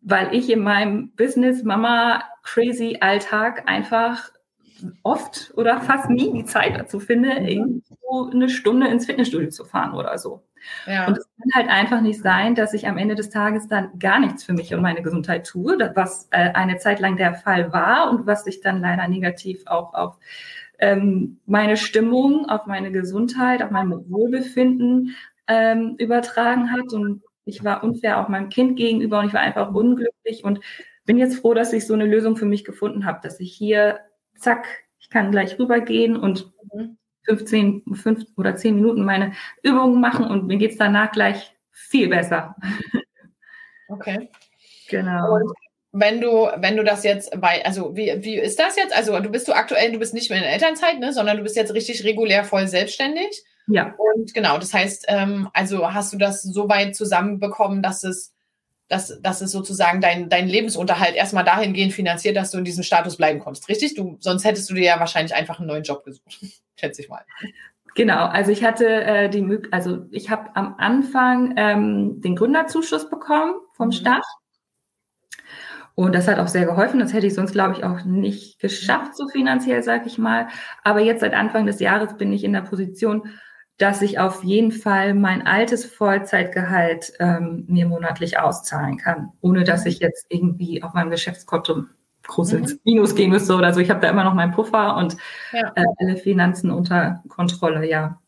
weil 0.00 0.34
ich 0.34 0.50
in 0.50 0.60
meinem 0.60 1.10
Business 1.10 1.62
Mama 1.62 2.24
crazy 2.42 2.96
Alltag 3.00 3.64
einfach 3.66 4.30
oft 5.02 5.52
oder 5.56 5.82
fast 5.82 6.08
nie 6.08 6.32
die 6.32 6.46
Zeit 6.46 6.78
dazu 6.78 7.00
finde, 7.00 7.38
mhm. 7.38 7.46
irgendwo 7.46 8.30
eine 8.30 8.48
Stunde 8.48 8.88
ins 8.88 9.04
Fitnessstudio 9.04 9.50
zu 9.50 9.66
fahren 9.66 9.92
oder 9.92 10.16
so. 10.16 10.42
Ja. 10.86 11.06
Und 11.06 11.18
es 11.18 11.28
kann 11.36 11.50
halt 11.54 11.68
einfach 11.68 12.00
nicht 12.00 12.22
sein, 12.22 12.54
dass 12.54 12.72
ich 12.72 12.88
am 12.88 12.96
Ende 12.96 13.14
des 13.14 13.28
Tages 13.28 13.68
dann 13.68 13.98
gar 13.98 14.20
nichts 14.20 14.42
für 14.42 14.54
mich 14.54 14.72
und 14.72 14.80
meine 14.80 15.02
Gesundheit 15.02 15.46
tue, 15.46 15.76
was 15.94 16.28
äh, 16.30 16.52
eine 16.52 16.78
Zeit 16.78 16.98
lang 16.98 17.18
der 17.18 17.34
Fall 17.34 17.74
war 17.74 18.10
und 18.10 18.26
was 18.26 18.44
sich 18.44 18.62
dann 18.62 18.80
leider 18.80 19.06
negativ 19.06 19.66
auch 19.66 19.92
auf 19.92 20.16
ähm, 20.78 21.40
meine 21.46 21.76
Stimmung, 21.76 22.48
auf 22.48 22.66
meine 22.66 22.92
Gesundheit, 22.92 23.62
auf 23.62 23.70
mein 23.70 23.90
Wohlbefinden 24.10 25.14
ähm, 25.46 25.96
übertragen 25.98 26.72
hat. 26.72 26.92
Und 26.92 27.22
ich 27.44 27.64
war 27.64 27.82
unfair 27.82 28.20
auch 28.20 28.28
meinem 28.28 28.48
Kind 28.48 28.76
gegenüber 28.76 29.20
und 29.20 29.26
ich 29.26 29.34
war 29.34 29.40
einfach 29.40 29.74
unglücklich 29.74 30.44
und 30.44 30.60
bin 31.04 31.18
jetzt 31.18 31.38
froh, 31.40 31.54
dass 31.54 31.72
ich 31.72 31.86
so 31.86 31.94
eine 31.94 32.06
Lösung 32.06 32.36
für 32.36 32.46
mich 32.46 32.64
gefunden 32.64 33.06
habe, 33.06 33.20
dass 33.22 33.40
ich 33.40 33.52
hier, 33.52 34.00
zack, 34.36 34.66
ich 34.98 35.10
kann 35.10 35.30
gleich 35.30 35.58
rübergehen 35.58 36.16
und 36.16 36.52
15, 37.24 37.82
5 37.94 38.24
oder 38.36 38.56
10 38.56 38.74
Minuten 38.74 39.04
meine 39.04 39.32
Übungen 39.62 40.00
machen 40.00 40.26
und 40.26 40.46
mir 40.46 40.58
geht 40.58 40.72
es 40.72 40.76
danach 40.76 41.12
gleich 41.12 41.54
viel 41.70 42.08
besser. 42.08 42.56
Okay. 43.88 44.30
Genau. 44.90 45.34
Und 45.34 45.52
wenn 45.92 46.20
du, 46.20 46.48
wenn 46.56 46.76
du 46.76 46.84
das 46.84 47.02
jetzt 47.02 47.30
bei, 47.40 47.64
also 47.64 47.96
wie, 47.96 48.22
wie 48.22 48.36
ist 48.36 48.58
das 48.58 48.76
jetzt? 48.76 48.94
Also 48.94 49.18
du 49.20 49.30
bist 49.30 49.48
du 49.48 49.52
aktuell, 49.52 49.92
du 49.92 49.98
bist 49.98 50.14
nicht 50.14 50.30
mehr 50.30 50.38
in 50.38 50.44
der 50.44 50.52
Elternzeit, 50.52 50.98
ne, 50.98 51.12
sondern 51.12 51.38
du 51.38 51.42
bist 51.42 51.56
jetzt 51.56 51.72
richtig 51.74 52.04
regulär 52.04 52.44
voll 52.44 52.68
selbstständig. 52.68 53.42
Ja. 53.68 53.94
Und 53.96 54.34
genau, 54.34 54.58
das 54.58 54.72
heißt, 54.74 55.06
ähm, 55.08 55.48
also 55.52 55.92
hast 55.92 56.12
du 56.12 56.18
das 56.18 56.42
so 56.42 56.68
weit 56.68 56.94
zusammenbekommen, 56.94 57.82
dass 57.82 58.04
es, 58.04 58.34
dass, 58.88 59.20
dass 59.20 59.40
es 59.40 59.50
sozusagen 59.50 60.00
dein, 60.00 60.28
dein 60.28 60.48
Lebensunterhalt 60.48 61.14
erstmal 61.14 61.44
dahingehend 61.44 61.92
finanziert, 61.92 62.36
dass 62.36 62.50
du 62.50 62.58
in 62.58 62.64
diesem 62.64 62.84
Status 62.84 63.16
bleiben 63.16 63.40
kommst, 63.40 63.68
richtig? 63.68 63.94
Du, 63.94 64.16
sonst 64.20 64.44
hättest 64.44 64.68
du 64.70 64.74
dir 64.74 64.84
ja 64.84 65.00
wahrscheinlich 65.00 65.34
einfach 65.34 65.58
einen 65.58 65.68
neuen 65.68 65.84
Job 65.84 66.04
gesucht, 66.04 66.38
schätze 66.76 67.02
ich 67.02 67.08
mal. 67.08 67.24
Genau, 67.94 68.26
also 68.26 68.52
ich 68.52 68.62
hatte 68.62 68.86
äh, 68.86 69.28
die 69.28 69.42
Möglichkeit, 69.42 69.74
also 69.74 70.06
ich 70.12 70.30
habe 70.30 70.54
am 70.54 70.76
Anfang 70.78 71.54
ähm, 71.56 72.20
den 72.20 72.36
Gründerzuschuss 72.36 73.10
bekommen 73.10 73.54
vom 73.74 73.88
mhm. 73.88 73.92
Staat. 73.92 74.24
Und 75.98 76.14
das 76.14 76.28
hat 76.28 76.38
auch 76.38 76.46
sehr 76.46 76.64
geholfen. 76.64 77.00
Das 77.00 77.12
hätte 77.12 77.26
ich 77.26 77.34
sonst, 77.34 77.50
glaube 77.50 77.74
ich, 77.74 77.82
auch 77.82 78.04
nicht 78.04 78.60
geschafft, 78.60 79.16
so 79.16 79.26
finanziell, 79.26 79.82
sage 79.82 80.04
ich 80.06 80.16
mal. 80.16 80.46
Aber 80.84 81.00
jetzt 81.00 81.22
seit 81.22 81.34
Anfang 81.34 81.66
des 81.66 81.80
Jahres 81.80 82.16
bin 82.16 82.32
ich 82.32 82.44
in 82.44 82.52
der 82.52 82.60
Position, 82.60 83.30
dass 83.78 84.00
ich 84.00 84.20
auf 84.20 84.44
jeden 84.44 84.70
Fall 84.70 85.12
mein 85.14 85.44
altes 85.44 85.84
Vollzeitgehalt 85.86 87.14
ähm, 87.18 87.64
mir 87.66 87.88
monatlich 87.88 88.38
auszahlen 88.38 88.96
kann, 88.96 89.30
ohne 89.40 89.64
dass 89.64 89.86
ich 89.86 89.98
jetzt 89.98 90.26
irgendwie 90.28 90.84
auf 90.84 90.94
meinem 90.94 91.10
Geschäftskonto 91.10 91.86
groß 92.28 92.52
ins 92.52 92.74
mhm. 92.74 92.80
Minus 92.84 93.16
gehen 93.16 93.30
müsste 93.30 93.56
oder 93.56 93.74
so. 93.74 93.80
Ich 93.80 93.90
habe 93.90 93.98
da 93.98 94.08
immer 94.08 94.22
noch 94.22 94.34
meinen 94.34 94.52
Puffer 94.52 94.96
und 94.98 95.16
ja. 95.52 95.72
äh, 95.74 95.84
alle 95.98 96.16
Finanzen 96.16 96.70
unter 96.70 97.24
Kontrolle, 97.26 97.90
ja. 97.90 98.20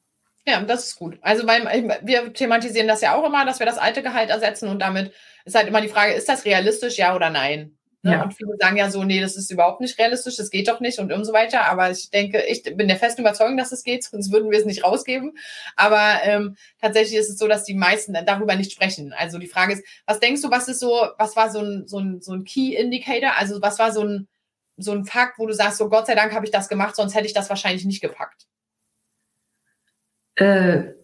Ja, 0.46 0.62
das 0.62 0.86
ist 0.86 0.96
gut. 0.96 1.18
Also 1.20 1.46
weil 1.46 1.64
wir 2.02 2.32
thematisieren 2.32 2.88
das 2.88 3.02
ja 3.02 3.14
auch 3.14 3.26
immer, 3.26 3.44
dass 3.44 3.58
wir 3.58 3.66
das 3.66 3.78
alte 3.78 4.02
Gehalt 4.02 4.30
ersetzen 4.30 4.68
und 4.68 4.80
damit 4.80 5.12
ist 5.44 5.54
halt 5.54 5.68
immer 5.68 5.80
die 5.80 5.88
Frage, 5.88 6.12
ist 6.14 6.28
das 6.28 6.44
realistisch, 6.44 6.96
ja 6.96 7.14
oder 7.14 7.30
nein? 7.30 7.76
Ne? 8.02 8.12
Ja. 8.12 8.22
Und 8.22 8.32
viele 8.32 8.56
sagen 8.58 8.78
ja 8.78 8.90
so, 8.90 9.04
nee, 9.04 9.20
das 9.20 9.36
ist 9.36 9.50
überhaupt 9.50 9.82
nicht 9.82 9.98
realistisch, 9.98 10.36
das 10.36 10.50
geht 10.50 10.68
doch 10.68 10.80
nicht 10.80 10.98
und, 10.98 11.12
und 11.12 11.24
so 11.24 11.34
weiter. 11.34 11.66
Aber 11.66 11.90
ich 11.90 12.10
denke, 12.10 12.42
ich 12.46 12.62
bin 12.62 12.88
der 12.88 12.96
festen 12.96 13.20
Überzeugung, 13.20 13.58
dass 13.58 13.72
es 13.72 13.84
geht, 13.84 14.04
sonst 14.04 14.32
würden 14.32 14.50
wir 14.50 14.58
es 14.58 14.64
nicht 14.64 14.84
rausgeben. 14.84 15.36
Aber 15.76 16.20
ähm, 16.22 16.56
tatsächlich 16.80 17.18
ist 17.18 17.28
es 17.28 17.38
so, 17.38 17.46
dass 17.46 17.64
die 17.64 17.74
meisten 17.74 18.14
darüber 18.24 18.56
nicht 18.56 18.72
sprechen. 18.72 19.12
Also 19.12 19.38
die 19.38 19.48
Frage 19.48 19.74
ist, 19.74 19.84
was 20.06 20.20
denkst 20.20 20.40
du, 20.40 20.50
was 20.50 20.68
ist 20.68 20.80
so, 20.80 21.08
was 21.18 21.36
war 21.36 21.50
so 21.50 21.60
ein, 21.60 21.86
so 21.86 21.98
ein, 21.98 22.22
so 22.22 22.32
ein 22.32 22.44
Key 22.44 22.74
Indicator? 22.74 23.36
Also 23.36 23.60
was 23.60 23.78
war 23.78 23.92
so 23.92 24.02
ein, 24.02 24.28
so 24.78 24.92
ein 24.92 25.04
Fakt, 25.04 25.38
wo 25.38 25.46
du 25.46 25.52
sagst, 25.52 25.76
so 25.76 25.90
Gott 25.90 26.06
sei 26.06 26.14
Dank 26.14 26.32
habe 26.32 26.46
ich 26.46 26.50
das 26.50 26.68
gemacht, 26.70 26.96
sonst 26.96 27.14
hätte 27.14 27.26
ich 27.26 27.34
das 27.34 27.50
wahrscheinlich 27.50 27.84
nicht 27.84 28.00
gepackt? 28.00 28.46
Äh, 30.40 30.94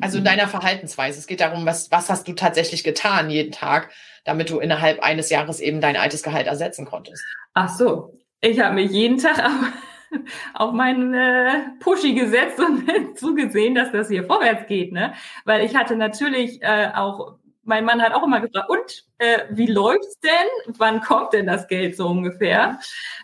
also 0.00 0.18
in 0.18 0.24
deiner 0.24 0.48
Verhaltensweise. 0.48 1.18
Es 1.18 1.26
geht 1.26 1.40
darum, 1.40 1.64
was, 1.64 1.90
was 1.90 2.10
hast 2.10 2.28
du 2.28 2.34
tatsächlich 2.34 2.84
getan 2.84 3.30
jeden 3.30 3.52
Tag, 3.52 3.90
damit 4.24 4.50
du 4.50 4.58
innerhalb 4.58 5.02
eines 5.02 5.30
Jahres 5.30 5.60
eben 5.60 5.80
dein 5.80 5.96
altes 5.96 6.22
Gehalt 6.22 6.46
ersetzen 6.46 6.84
konntest. 6.84 7.24
Ach 7.54 7.70
so, 7.70 8.12
ich 8.40 8.60
habe 8.60 8.74
mich 8.74 8.90
jeden 8.90 9.16
Tag 9.16 9.38
auf, 9.44 10.20
auf 10.54 10.72
meinen 10.72 11.14
äh, 11.14 11.62
Pushy 11.80 12.12
gesetzt 12.12 12.58
und 12.58 12.86
zugesehen, 13.18 13.74
dass 13.74 13.92
das 13.92 14.08
hier 14.08 14.24
vorwärts 14.24 14.66
geht, 14.66 14.92
ne? 14.92 15.14
Weil 15.46 15.64
ich 15.64 15.74
hatte 15.74 15.96
natürlich 15.96 16.60
äh, 16.62 16.90
auch 16.94 17.38
mein 17.64 17.84
Mann 17.84 18.02
hat 18.02 18.12
auch 18.12 18.22
immer 18.22 18.40
gefragt, 18.40 18.68
und 18.68 19.04
äh, 19.18 19.40
wie 19.50 19.66
läuft's 19.66 20.18
denn? 20.20 20.74
Wann 20.78 21.00
kommt 21.00 21.32
denn 21.32 21.46
das 21.46 21.66
Geld 21.68 21.96
so 21.96 22.08
ungefähr? 22.08 22.78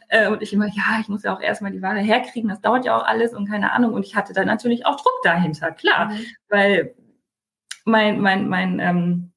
Äh, 0.08 0.28
und 0.28 0.42
ich 0.42 0.52
immer, 0.52 0.66
ja, 0.66 0.98
ich 1.00 1.08
muss 1.08 1.22
ja 1.22 1.34
auch 1.34 1.40
erstmal 1.40 1.72
die 1.72 1.82
Ware 1.82 2.00
herkriegen, 2.00 2.48
das 2.48 2.60
dauert 2.60 2.84
ja 2.84 2.96
auch 2.96 3.06
alles 3.06 3.34
und 3.34 3.48
keine 3.48 3.72
Ahnung. 3.72 3.92
Und 3.92 4.04
ich 4.04 4.16
hatte 4.16 4.32
da 4.32 4.44
natürlich 4.44 4.86
auch 4.86 4.96
Druck 4.96 5.20
dahinter, 5.22 5.72
klar. 5.72 6.10
Mhm. 6.10 6.26
Weil 6.48 6.94
mein, 7.84 8.20
mein, 8.20 8.48
mein, 8.48 8.78
ähm, 8.80 9.32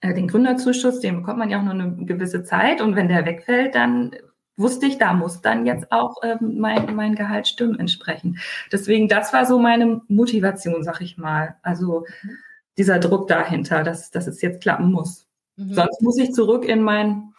äh, 0.00 0.14
den 0.14 0.28
Gründerzuschuss, 0.28 1.00
den 1.00 1.16
bekommt 1.16 1.38
man 1.38 1.50
ja 1.50 1.58
auch 1.58 1.64
nur 1.64 1.74
eine 1.74 1.96
gewisse 2.04 2.44
Zeit. 2.44 2.80
Und 2.80 2.96
wenn 2.96 3.08
der 3.08 3.26
wegfällt, 3.26 3.74
dann 3.74 4.14
wusste 4.56 4.86
ich, 4.86 4.98
da 4.98 5.14
muss 5.14 5.40
dann 5.40 5.64
jetzt 5.64 5.90
auch 5.90 6.16
ähm, 6.22 6.58
mein, 6.58 6.94
mein 6.94 7.14
Gehalt 7.14 7.48
stimmen 7.48 7.78
entsprechend. 7.78 8.38
Deswegen, 8.70 9.08
das 9.08 9.32
war 9.32 9.46
so 9.46 9.58
meine 9.58 10.02
Motivation, 10.08 10.84
sag 10.84 11.00
ich 11.00 11.16
mal. 11.16 11.56
Also, 11.62 12.04
mhm 12.22 12.36
dieser 12.78 12.98
Druck 12.98 13.28
dahinter, 13.28 13.82
dass, 13.82 14.10
dass 14.10 14.26
es 14.26 14.40
jetzt 14.42 14.62
klappen 14.62 14.92
muss. 14.92 15.28
Mhm. 15.56 15.74
Sonst 15.74 16.02
muss 16.02 16.18
ich 16.18 16.32
zurück 16.32 16.64
in 16.64 16.82
mein, 16.82 17.32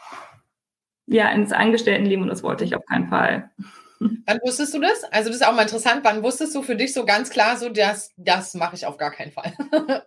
ja, 1.08 1.30
ins 1.30 1.52
Angestelltenleben 1.52 2.24
und 2.24 2.30
das 2.30 2.44
wollte 2.44 2.64
ich 2.64 2.76
auf 2.76 2.86
keinen 2.86 3.10
Fall. 3.10 3.52
Wann 4.00 4.40
wusstest 4.44 4.74
du 4.74 4.80
das? 4.80 5.04
Also 5.06 5.30
das 5.30 5.38
ist 5.38 5.48
auch 5.48 5.54
mal 5.54 5.64
interessant. 5.64 6.02
Wann 6.04 6.24
wusstest 6.24 6.56
du 6.56 6.64
für 6.64 6.76
dich 6.76 6.94
so 6.94 7.06
ganz 7.06 7.30
klar, 7.30 7.58
so 7.58 7.70
das, 7.70 8.12
das 8.18 8.56
mache 8.56 8.76
ich 8.76 8.86
auf 8.86 8.98
gar 8.98 9.12
keinen 9.12 9.32
Fall? 9.32 9.54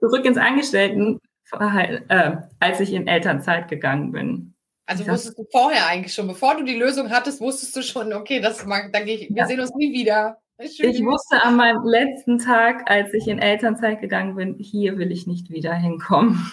Zurück 0.00 0.24
ins 0.24 0.38
Angestellten, 0.38 1.18
äh, 1.58 2.36
als 2.60 2.80
ich 2.80 2.92
in 2.92 3.08
Elternzeit 3.08 3.68
gegangen 3.68 4.12
bin. 4.12 4.54
Also 4.86 5.06
wusstest 5.08 5.36
du 5.36 5.44
vorher 5.50 5.86
eigentlich 5.88 6.14
schon, 6.14 6.28
bevor 6.28 6.56
du 6.56 6.62
die 6.62 6.76
Lösung 6.76 7.10
hattest, 7.10 7.40
wusstest 7.40 7.74
du 7.74 7.82
schon, 7.82 8.12
okay, 8.12 8.40
das 8.40 8.64
mag, 8.66 8.92
dann 8.92 9.04
gehe 9.04 9.16
ich, 9.16 9.30
wir 9.30 9.36
ja. 9.36 9.46
sehen 9.46 9.60
uns 9.60 9.74
nie 9.74 9.92
wieder. 9.92 10.40
Ich 10.58 11.04
wusste 11.04 11.42
an 11.42 11.56
meinem 11.56 11.84
letzten 11.84 12.38
Tag, 12.38 12.90
als 12.90 13.12
ich 13.12 13.28
in 13.28 13.38
Elternzeit 13.38 14.00
gegangen 14.00 14.36
bin, 14.36 14.56
hier 14.58 14.96
will 14.96 15.12
ich 15.12 15.26
nicht 15.26 15.50
wieder 15.50 15.74
hinkommen. 15.74 16.50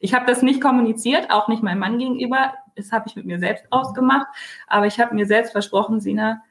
Ich 0.00 0.12
habe 0.12 0.26
das 0.26 0.42
nicht 0.42 0.60
kommuniziert, 0.60 1.30
auch 1.30 1.48
nicht 1.48 1.62
meinem 1.62 1.78
Mann 1.78 1.98
gegenüber. 1.98 2.52
Das 2.76 2.92
habe 2.92 3.06
ich 3.08 3.16
mit 3.16 3.24
mir 3.24 3.38
selbst 3.38 3.64
ausgemacht. 3.70 4.26
Aber 4.66 4.86
ich 4.86 5.00
habe 5.00 5.14
mir 5.14 5.26
selbst 5.26 5.52
versprochen, 5.52 6.00
Sina, 6.00 6.42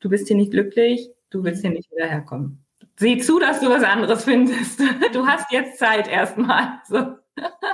du 0.00 0.08
bist 0.08 0.28
hier 0.28 0.36
nicht 0.36 0.50
glücklich, 0.50 1.10
du 1.28 1.44
willst 1.44 1.60
hier 1.60 1.70
nicht 1.70 1.90
wieder 1.90 2.06
herkommen. 2.06 2.64
Sieh 2.96 3.18
zu, 3.18 3.38
dass 3.38 3.60
du 3.60 3.68
was 3.68 3.84
anderes 3.84 4.24
findest. 4.24 4.80
Du 5.12 5.26
hast 5.26 5.52
jetzt 5.52 5.78
Zeit 5.78 6.08
erstmal. 6.08 6.80
So. 6.86 7.16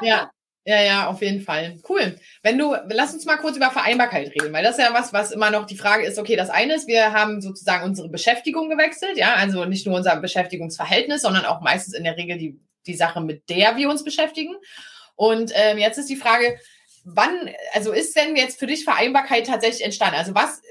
Ja, 0.03 0.31
ja, 0.67 0.83
ja, 0.83 1.07
auf 1.09 1.21
jeden 1.21 1.43
Fall. 1.43 1.79
Cool. 1.87 2.19
Wenn 2.43 2.57
du, 2.57 2.75
lass 2.89 3.13
uns 3.13 3.27
mal 3.27 3.37
kurz 3.37 3.57
über 3.57 3.71
Vereinbarkeit 3.71 4.31
reden, 4.31 4.53
weil 4.53 4.63
das 4.63 4.79
ist 4.79 4.85
ja 4.85 4.95
was, 4.95 5.13
was 5.13 5.31
immer 5.31 5.51
noch 5.51 5.67
die 5.67 5.77
Frage 5.77 6.05
ist, 6.05 6.19
okay, 6.19 6.37
das 6.37 6.49
eine 6.49 6.75
ist, 6.75 6.89
wir 6.89 7.13
haben 7.13 7.43
sozusagen 7.43 7.85
unsere 7.85 8.09
Beschäftigung 8.09 8.71
gewechselt, 8.71 9.19
ja, 9.19 9.35
also 9.35 9.67
nicht 9.67 9.87
nur 9.87 9.97
unser 9.97 10.17
Beschäftigungsverhältnis, 10.17 11.21
sondern 11.21 11.45
auch 11.45 11.61
meistens 11.61 11.93
in 11.93 12.05
der 12.05 12.17
Regel 12.17 12.39
die, 12.39 12.59
die 12.87 12.95
Sache, 12.95 13.21
mit 13.21 13.51
der 13.51 13.77
wir 13.77 13.91
uns 13.91 14.05
beschäftigen. 14.05 14.55
Und 15.17 15.53
ähm, 15.55 15.77
jetzt 15.77 15.99
ist 15.99 16.09
die 16.09 16.17
Frage, 16.17 16.59
wann, 17.05 17.51
also 17.75 17.93
ist 17.93 18.17
denn 18.17 18.35
jetzt 18.35 18.59
für 18.59 18.67
dich 18.67 18.85
Vereinbarkeit 18.85 19.47
tatsächlich 19.47 19.85
entstanden? 19.85 20.17
Also 20.17 20.35
was, 20.35 20.63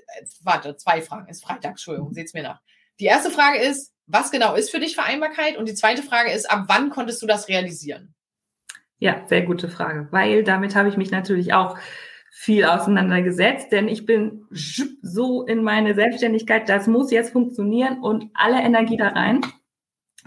warte, 0.41 0.75
zwei 0.75 1.03
Fragen, 1.03 1.29
ist 1.29 1.43
Freitag, 1.43 1.71
Entschuldigung, 1.71 2.13
seht's 2.13 2.33
mir 2.33 2.43
nach. 2.43 2.61
Die 2.99 3.05
erste 3.05 3.29
Frage 3.29 3.59
ist, 3.59 3.93
was 4.07 4.31
genau 4.31 4.55
ist 4.55 4.71
für 4.71 4.79
dich 4.79 4.95
Vereinbarkeit? 4.95 5.55
Und 5.55 5.67
die 5.67 5.75
zweite 5.75 6.01
Frage 6.01 6.31
ist, 6.31 6.49
ab 6.49 6.65
wann 6.67 6.89
konntest 6.89 7.21
du 7.21 7.27
das 7.27 7.47
realisieren? 7.47 8.15
Ja, 9.03 9.21
sehr 9.25 9.41
gute 9.41 9.67
Frage, 9.67 10.07
weil 10.11 10.45
damit 10.45 10.77
habe 10.77 10.87
ich 10.87 10.95
mich 10.95 11.11
natürlich 11.11 11.53
auch 11.53 11.77
viel 12.31 12.63
auseinandergesetzt, 12.63 13.69
denn 13.73 13.89
ich 13.89 14.05
bin 14.05 14.45
so 14.49 15.43
in 15.43 15.61
meine 15.61 15.93
Selbstständigkeit, 15.93 16.69
das 16.69 16.87
muss 16.87 17.11
jetzt 17.11 17.33
funktionieren 17.33 17.99
und 17.99 18.29
alle 18.33 18.61
Energie 18.61 18.95
da 18.95 19.09
rein, 19.09 19.41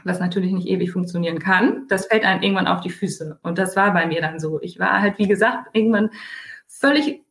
was 0.04 0.20
natürlich 0.20 0.52
nicht 0.52 0.68
ewig 0.68 0.92
funktionieren 0.92 1.38
kann, 1.38 1.86
das 1.88 2.04
fällt 2.08 2.26
einem 2.26 2.42
irgendwann 2.42 2.66
auf 2.66 2.82
die 2.82 2.90
Füße. 2.90 3.38
Und 3.42 3.56
das 3.56 3.76
war 3.76 3.94
bei 3.94 4.04
mir 4.04 4.20
dann 4.20 4.38
so. 4.38 4.60
Ich 4.60 4.78
war 4.78 5.00
halt, 5.00 5.18
wie 5.18 5.26
gesagt, 5.26 5.68
irgendwann 5.72 6.10
völlig 6.66 7.22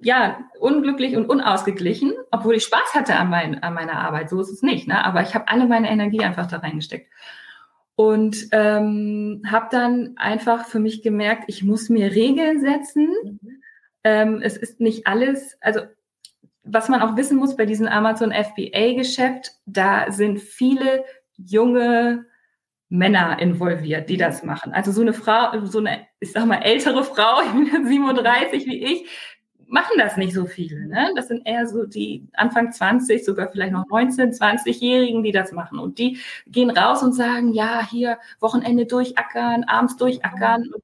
ja, 0.00 0.38
unglücklich 0.58 1.16
und 1.16 1.28
unausgeglichen, 1.28 2.14
obwohl 2.30 2.54
ich 2.54 2.64
Spaß 2.64 2.94
hatte 2.94 3.16
an, 3.16 3.28
mein, 3.28 3.62
an 3.62 3.74
meiner 3.74 3.98
Arbeit. 3.98 4.30
So 4.30 4.40
ist 4.40 4.50
es 4.50 4.62
nicht, 4.62 4.88
ne? 4.88 5.04
Aber 5.04 5.20
ich 5.20 5.34
habe 5.34 5.48
alle 5.48 5.66
meine 5.66 5.90
Energie 5.90 6.20
einfach 6.20 6.46
da 6.46 6.56
reingesteckt. 6.56 7.10
Und 7.94 8.48
ähm, 8.52 9.42
habe 9.46 9.68
dann 9.70 10.14
einfach 10.16 10.66
für 10.66 10.80
mich 10.80 11.02
gemerkt, 11.02 11.44
ich 11.46 11.62
muss 11.62 11.88
mir 11.88 12.12
Regeln 12.12 12.60
setzen. 12.60 13.08
Mhm. 13.22 13.62
Ähm, 14.04 14.40
es 14.42 14.56
ist 14.56 14.80
nicht 14.80 15.06
alles, 15.06 15.56
also 15.60 15.82
was 16.64 16.88
man 16.88 17.02
auch 17.02 17.16
wissen 17.16 17.36
muss 17.36 17.56
bei 17.56 17.66
diesem 17.66 17.86
Amazon 17.86 18.32
FBA-Geschäft, 18.32 19.52
da 19.66 20.10
sind 20.10 20.40
viele 20.40 21.04
junge 21.36 22.26
Männer 22.88 23.38
involviert, 23.38 24.10
die 24.10 24.18
das 24.18 24.42
machen. 24.42 24.72
Also 24.72 24.92
so 24.92 25.00
eine 25.00 25.14
Frau, 25.14 25.64
so 25.64 25.78
eine, 25.78 26.06
ich 26.20 26.32
sag 26.32 26.44
mal, 26.46 26.62
ältere 26.62 27.02
Frau, 27.04 27.40
ich 27.64 27.72
bin 27.72 27.86
37 27.86 28.66
wie 28.66 28.84
ich, 28.84 29.08
machen 29.72 29.96
das 29.96 30.18
nicht 30.18 30.34
so 30.34 30.44
viele. 30.44 30.86
Ne? 30.86 31.10
Das 31.16 31.28
sind 31.28 31.46
eher 31.46 31.66
so 31.66 31.86
die 31.86 32.28
Anfang 32.34 32.70
20, 32.70 33.24
sogar 33.24 33.50
vielleicht 33.50 33.72
noch 33.72 33.86
19, 33.88 34.32
20-Jährigen, 34.32 35.22
die 35.22 35.32
das 35.32 35.52
machen. 35.52 35.78
Und 35.78 35.98
die 35.98 36.18
gehen 36.46 36.70
raus 36.70 37.02
und 37.02 37.14
sagen, 37.14 37.54
ja, 37.54 37.84
hier 37.88 38.18
Wochenende 38.38 38.84
durchackern, 38.84 39.64
abends 39.64 39.96
durchackern. 39.96 40.68
Und 40.74 40.82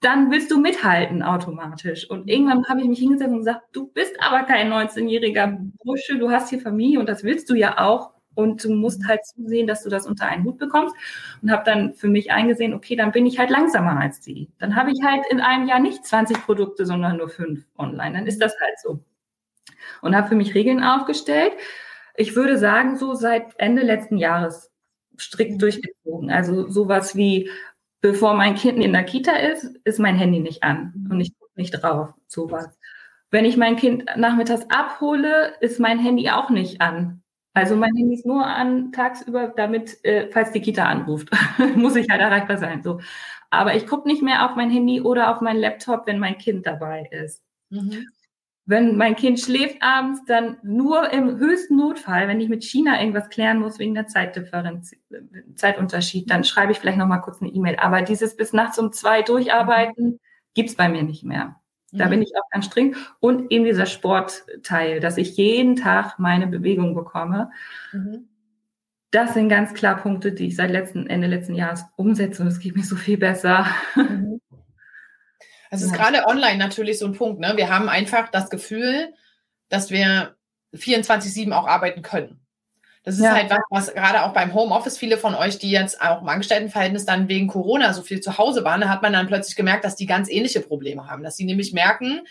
dann 0.00 0.32
willst 0.32 0.50
du 0.50 0.58
mithalten 0.58 1.22
automatisch. 1.22 2.10
Und 2.10 2.28
irgendwann 2.28 2.66
habe 2.66 2.80
ich 2.80 2.88
mich 2.88 2.98
hingesetzt 2.98 3.30
und 3.30 3.38
gesagt, 3.38 3.62
du 3.72 3.86
bist 3.86 4.20
aber 4.20 4.42
kein 4.42 4.70
19-jähriger 4.70 5.56
Bursche, 5.84 6.18
du 6.18 6.30
hast 6.30 6.50
hier 6.50 6.60
Familie 6.60 6.98
und 6.98 7.08
das 7.08 7.22
willst 7.22 7.48
du 7.50 7.54
ja 7.54 7.78
auch 7.78 8.13
und 8.34 8.64
du 8.64 8.74
musst 8.74 9.06
halt 9.06 9.24
zusehen, 9.24 9.66
dass 9.66 9.82
du 9.82 9.90
das 9.90 10.06
unter 10.06 10.26
einen 10.26 10.44
Hut 10.44 10.58
bekommst 10.58 10.94
und 11.42 11.50
habe 11.50 11.64
dann 11.64 11.94
für 11.94 12.08
mich 12.08 12.32
eingesehen, 12.32 12.74
okay, 12.74 12.96
dann 12.96 13.12
bin 13.12 13.26
ich 13.26 13.38
halt 13.38 13.50
langsamer 13.50 14.00
als 14.00 14.20
die. 14.20 14.50
Dann 14.58 14.76
habe 14.76 14.90
ich 14.90 15.02
halt 15.04 15.24
in 15.30 15.40
einem 15.40 15.68
Jahr 15.68 15.80
nicht 15.80 16.04
20 16.04 16.44
Produkte, 16.44 16.86
sondern 16.86 17.16
nur 17.16 17.28
fünf 17.28 17.64
online. 17.76 18.16
Dann 18.16 18.26
ist 18.26 18.40
das 18.40 18.54
halt 18.60 18.78
so. 18.82 19.00
Und 20.02 20.16
habe 20.16 20.28
für 20.28 20.34
mich 20.34 20.54
Regeln 20.54 20.82
aufgestellt. 20.82 21.52
Ich 22.16 22.36
würde 22.36 22.58
sagen, 22.58 22.96
so 22.96 23.14
seit 23.14 23.58
Ende 23.58 23.82
letzten 23.82 24.18
Jahres 24.18 24.70
strikt 25.18 25.60
durchgezogen. 25.60 26.30
Also 26.30 26.68
sowas 26.68 27.16
wie, 27.16 27.50
bevor 28.00 28.34
mein 28.34 28.54
Kind 28.54 28.82
in 28.82 28.92
der 28.92 29.04
Kita 29.04 29.32
ist, 29.32 29.64
ist 29.84 29.98
mein 29.98 30.16
Handy 30.16 30.40
nicht 30.40 30.62
an 30.62 31.08
und 31.10 31.20
ich 31.20 31.36
gucke 31.38 31.52
nicht 31.56 31.70
drauf. 31.70 32.10
Sowas. 32.26 32.78
Wenn 33.30 33.44
ich 33.44 33.56
mein 33.56 33.74
Kind 33.74 34.04
nachmittags 34.16 34.64
abhole, 34.70 35.54
ist 35.60 35.80
mein 35.80 35.98
Handy 35.98 36.30
auch 36.30 36.50
nicht 36.50 36.80
an. 36.80 37.23
Also 37.54 37.76
mein 37.76 37.94
Handy 37.96 38.14
ist 38.14 38.26
nur 38.26 38.44
an 38.44 38.90
tagsüber, 38.90 39.52
damit, 39.56 40.04
äh, 40.04 40.28
falls 40.30 40.50
die 40.50 40.60
Kita 40.60 40.84
anruft, 40.84 41.30
muss 41.76 41.94
ich 41.94 42.10
halt 42.10 42.20
erreichbar 42.20 42.58
sein. 42.58 42.82
So. 42.82 43.00
Aber 43.50 43.76
ich 43.76 43.86
gucke 43.86 44.08
nicht 44.08 44.22
mehr 44.22 44.44
auf 44.44 44.56
mein 44.56 44.70
Handy 44.70 45.00
oder 45.00 45.30
auf 45.30 45.40
meinen 45.40 45.60
Laptop, 45.60 46.06
wenn 46.06 46.18
mein 46.18 46.36
Kind 46.36 46.66
dabei 46.66 47.08
ist. 47.12 47.44
Mhm. 47.70 48.08
Wenn 48.66 48.96
mein 48.96 49.14
Kind 49.14 49.38
schläft 49.38 49.82
abends, 49.82 50.24
dann 50.26 50.56
nur 50.62 51.12
im 51.12 51.38
höchsten 51.38 51.76
Notfall, 51.76 52.26
wenn 52.26 52.40
ich 52.40 52.48
mit 52.48 52.64
China 52.64 52.98
irgendwas 52.98 53.28
klären 53.28 53.60
muss 53.60 53.78
wegen 53.78 53.94
der 53.94 54.06
Zeitdifferenz, 54.06 54.96
Zeitunterschied, 55.54 56.30
dann 56.30 56.44
schreibe 56.44 56.72
ich 56.72 56.78
vielleicht 56.78 56.98
nochmal 56.98 57.20
kurz 57.20 57.40
eine 57.40 57.50
E-Mail. 57.50 57.76
Aber 57.76 58.02
dieses 58.02 58.36
bis 58.36 58.52
nachts 58.52 58.78
um 58.78 58.90
zwei 58.92 59.22
durcharbeiten, 59.22 60.18
gibt's 60.54 60.74
bei 60.74 60.88
mir 60.88 61.02
nicht 61.02 61.24
mehr. 61.24 61.60
Da 61.96 62.08
bin 62.08 62.18
mhm. 62.18 62.24
ich 62.24 62.32
auch 62.36 62.48
ganz 62.50 62.66
streng. 62.66 62.96
Und 63.20 63.50
eben 63.52 63.64
dieser 63.64 63.86
Sportteil, 63.86 65.00
dass 65.00 65.16
ich 65.16 65.36
jeden 65.36 65.76
Tag 65.76 66.18
meine 66.18 66.46
Bewegung 66.46 66.94
bekomme. 66.94 67.50
Mhm. 67.92 68.28
Das 69.10 69.34
sind 69.34 69.48
ganz 69.48 69.74
klar 69.74 69.96
Punkte, 69.96 70.32
die 70.32 70.48
ich 70.48 70.56
seit 70.56 70.70
letzten, 70.70 71.06
Ende 71.06 71.28
letzten 71.28 71.54
Jahres 71.54 71.84
umsetze 71.96 72.42
und 72.42 72.48
es 72.48 72.58
geht 72.58 72.74
mir 72.74 72.82
so 72.82 72.96
viel 72.96 73.18
besser. 73.18 73.66
Mhm. 73.94 74.40
Ja. 75.70 75.86
ist 75.86 75.92
gerade 75.92 76.24
online 76.26 76.58
natürlich 76.58 77.00
so 77.00 77.06
ein 77.06 77.14
Punkt. 77.14 77.40
Ne? 77.40 77.54
Wir 77.56 77.68
haben 77.68 77.88
einfach 77.88 78.28
das 78.28 78.48
Gefühl, 78.48 79.12
dass 79.68 79.90
wir 79.90 80.36
24-7 80.72 81.50
auch 81.50 81.66
arbeiten 81.66 82.02
können. 82.02 82.43
Das 83.04 83.16
ist 83.16 83.22
ja. 83.22 83.34
halt 83.34 83.50
was, 83.50 83.60
was 83.68 83.94
gerade 83.94 84.22
auch 84.22 84.32
beim 84.32 84.54
Homeoffice 84.54 84.96
viele 84.96 85.18
von 85.18 85.34
euch, 85.34 85.58
die 85.58 85.70
jetzt 85.70 86.00
auch 86.00 86.22
im 86.22 86.28
Angestelltenverhältnis 86.28 87.04
dann 87.04 87.28
wegen 87.28 87.48
Corona 87.48 87.92
so 87.92 88.02
viel 88.02 88.20
zu 88.20 88.38
Hause 88.38 88.64
waren, 88.64 88.80
da 88.80 88.88
hat 88.88 89.02
man 89.02 89.12
dann 89.12 89.26
plötzlich 89.26 89.56
gemerkt, 89.56 89.84
dass 89.84 89.94
die 89.94 90.06
ganz 90.06 90.30
ähnliche 90.30 90.60
Probleme 90.60 91.06
haben, 91.06 91.22
dass 91.22 91.36
sie 91.36 91.44
nämlich 91.44 91.74
merken, 91.74 92.22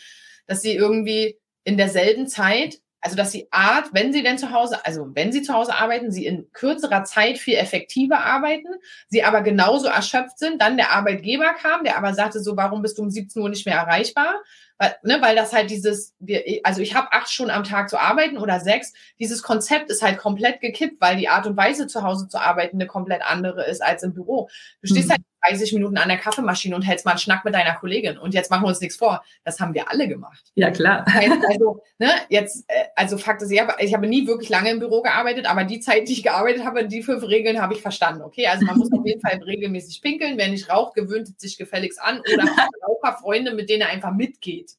dass 0.47 0.61
sie 0.61 0.75
irgendwie 0.75 1.37
in 1.63 1.77
derselben 1.77 2.27
Zeit 2.27 2.79
also, 3.03 3.17
dass 3.17 3.33
sie 3.33 3.47
Art, 3.51 3.89
wenn 3.91 4.13
sie 4.13 4.23
denn 4.23 4.37
zu 4.37 4.51
Hause, 4.51 4.85
also 4.85 5.09
wenn 5.13 5.33
sie 5.33 5.41
zu 5.41 5.53
Hause 5.53 5.75
arbeiten, 5.75 6.09
sie 6.09 6.25
in 6.25 6.49
kürzerer 6.53 7.03
Zeit 7.03 7.37
viel 7.37 7.55
effektiver 7.55 8.21
arbeiten, 8.21 8.69
sie 9.09 9.25
aber 9.25 9.41
genauso 9.41 9.87
erschöpft 9.87 10.39
sind, 10.39 10.61
dann 10.61 10.77
der 10.77 10.91
Arbeitgeber 10.91 11.53
kam, 11.53 11.83
der 11.83 11.97
aber 11.97 12.13
sagte 12.13 12.39
so, 12.39 12.55
warum 12.55 12.81
bist 12.81 12.97
du 12.97 13.01
um 13.01 13.09
17 13.09 13.41
Uhr 13.41 13.49
nicht 13.49 13.65
mehr 13.65 13.75
erreichbar? 13.75 14.41
Weil, 14.77 14.95
ne, 15.03 15.17
weil 15.21 15.35
das 15.35 15.51
halt 15.51 15.69
dieses, 15.69 16.15
also 16.63 16.81
ich 16.81 16.95
habe 16.95 17.11
acht 17.11 17.29
Stunden 17.29 17.51
am 17.51 17.65
Tag 17.65 17.89
zu 17.89 17.99
arbeiten 17.99 18.37
oder 18.37 18.61
sechs. 18.61 18.93
Dieses 19.19 19.43
Konzept 19.43 19.91
ist 19.91 20.01
halt 20.01 20.17
komplett 20.17 20.61
gekippt, 20.61 21.01
weil 21.01 21.17
die 21.17 21.27
Art 21.27 21.45
und 21.45 21.57
Weise 21.57 21.87
zu 21.87 22.03
Hause 22.03 22.29
zu 22.29 22.39
arbeiten 22.39 22.77
eine 22.77 22.87
komplett 22.87 23.21
andere 23.21 23.65
ist 23.65 23.83
als 23.83 24.03
im 24.03 24.13
Büro. 24.13 24.49
Du 24.81 24.87
stehst 24.87 25.09
mhm. 25.09 25.11
halt 25.11 25.21
30 25.47 25.73
Minuten 25.73 25.97
an 25.97 26.07
der 26.07 26.17
Kaffeemaschine 26.17 26.75
und 26.75 26.81
hältst 26.81 27.05
mal 27.05 27.11
einen 27.11 27.19
Schnack 27.19 27.45
mit 27.45 27.53
deiner 27.53 27.75
Kollegin. 27.75 28.17
Und 28.17 28.33
jetzt 28.33 28.49
machen 28.51 28.63
wir 28.63 28.67
uns 28.67 28.81
nichts 28.81 28.95
vor. 28.95 29.23
Das 29.43 29.59
haben 29.59 29.73
wir 29.73 29.89
alle 29.89 30.07
gemacht. 30.07 30.51
Ja, 30.55 30.71
klar. 30.71 31.05
Also, 31.49 31.81
ne, 31.99 32.09
jetzt, 32.29 32.65
äh, 32.67 32.85
also 32.95 33.17
Fakt 33.17 33.41
ist, 33.41 33.51
ich 33.51 33.59
habe, 33.59 33.73
ich 33.79 33.93
habe 33.93 34.07
nie 34.07 34.27
wirklich 34.27 34.49
lange 34.49 34.69
im 34.69 34.79
Büro 34.79 35.01
gearbeitet, 35.01 35.45
aber 35.45 35.63
die 35.63 35.79
Zeit, 35.79 36.07
die 36.07 36.13
ich 36.13 36.23
gearbeitet 36.23 36.65
habe, 36.65 36.87
die 36.87 37.03
fünf 37.03 37.23
Regeln 37.23 37.61
habe 37.61 37.73
ich 37.73 37.81
verstanden. 37.81 38.21
Okay, 38.21 38.47
also 38.47 38.65
man 38.65 38.77
muss 38.77 38.91
auf 38.91 39.05
jeden 39.05 39.21
Fall 39.21 39.41
regelmäßig 39.43 40.01
pinkeln. 40.01 40.37
Wer 40.37 40.49
nicht 40.49 40.69
raucht, 40.69 40.95
gewöhnt 40.95 41.39
sich 41.39 41.57
gefälligst 41.57 42.01
an 42.01 42.19
oder 42.19 42.43
hat 42.43 42.69
Raucherfreunde, 42.87 43.53
mit 43.53 43.69
denen 43.69 43.81
er 43.81 43.89
einfach 43.89 44.13
mitgeht. 44.13 44.73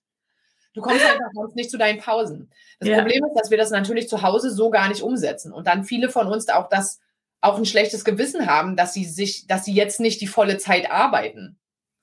Du 0.75 0.80
kommst 0.80 1.04
einfach 1.04 1.30
sonst 1.33 1.54
nicht 1.54 1.71
zu 1.71 1.78
deinen 1.78 2.00
Pausen. 2.00 2.50
Das 2.80 2.88
ja. 2.88 2.99
Problem 2.99 3.25
ist, 3.25 3.40
dass 3.40 3.50
wir 3.50 3.59
das 3.59 3.71
natürlich 3.71 4.09
zu 4.09 4.23
Hause 4.23 4.50
so 4.50 4.71
gar 4.71 4.88
nicht 4.88 5.02
umsetzen. 5.02 5.52
Und 5.52 5.68
dann 5.68 5.85
viele 5.85 6.09
von 6.11 6.26
uns 6.26 6.49
auch 6.49 6.68
das 6.68 7.00
auch 7.44 7.58
ein 7.58 7.66
schlechtes 7.66 8.04
Gewissen 8.04 8.46
haben, 8.46 8.76
dass 8.76 8.94
sie 8.94 9.04
sich, 9.04 9.46
dass 9.46 9.64
sie 9.64 9.74
jetzt 9.74 10.00
nicht 10.00 10.20
die 10.20 10.26
volle 10.26 10.58
Zeit 10.58 10.90
arbeiten. 10.90 11.58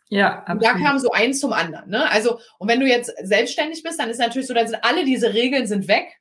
Ja, 0.10 0.40
absolut. 0.40 0.50
Und 0.50 0.64
da 0.64 0.74
kam 0.74 1.00
so 1.00 1.12
eins 1.12 1.40
zum 1.40 1.54
anderen. 1.54 1.90
Ne? 1.90 2.10
Also, 2.12 2.40
und 2.60 2.68
wenn 2.68 2.80
du 2.80 2.86
jetzt 2.86 3.14
selbstständig 3.24 3.82
bist, 3.82 4.00
dann 4.00 4.10
ist 4.10 4.20
natürlich 4.20 4.48
so, 4.48 4.54
dann 4.54 4.68
sind 4.68 4.84
alle 4.84 5.06
diese 5.06 5.34
Regeln 5.34 5.68
sind 5.68 5.88
weg. 5.88 6.20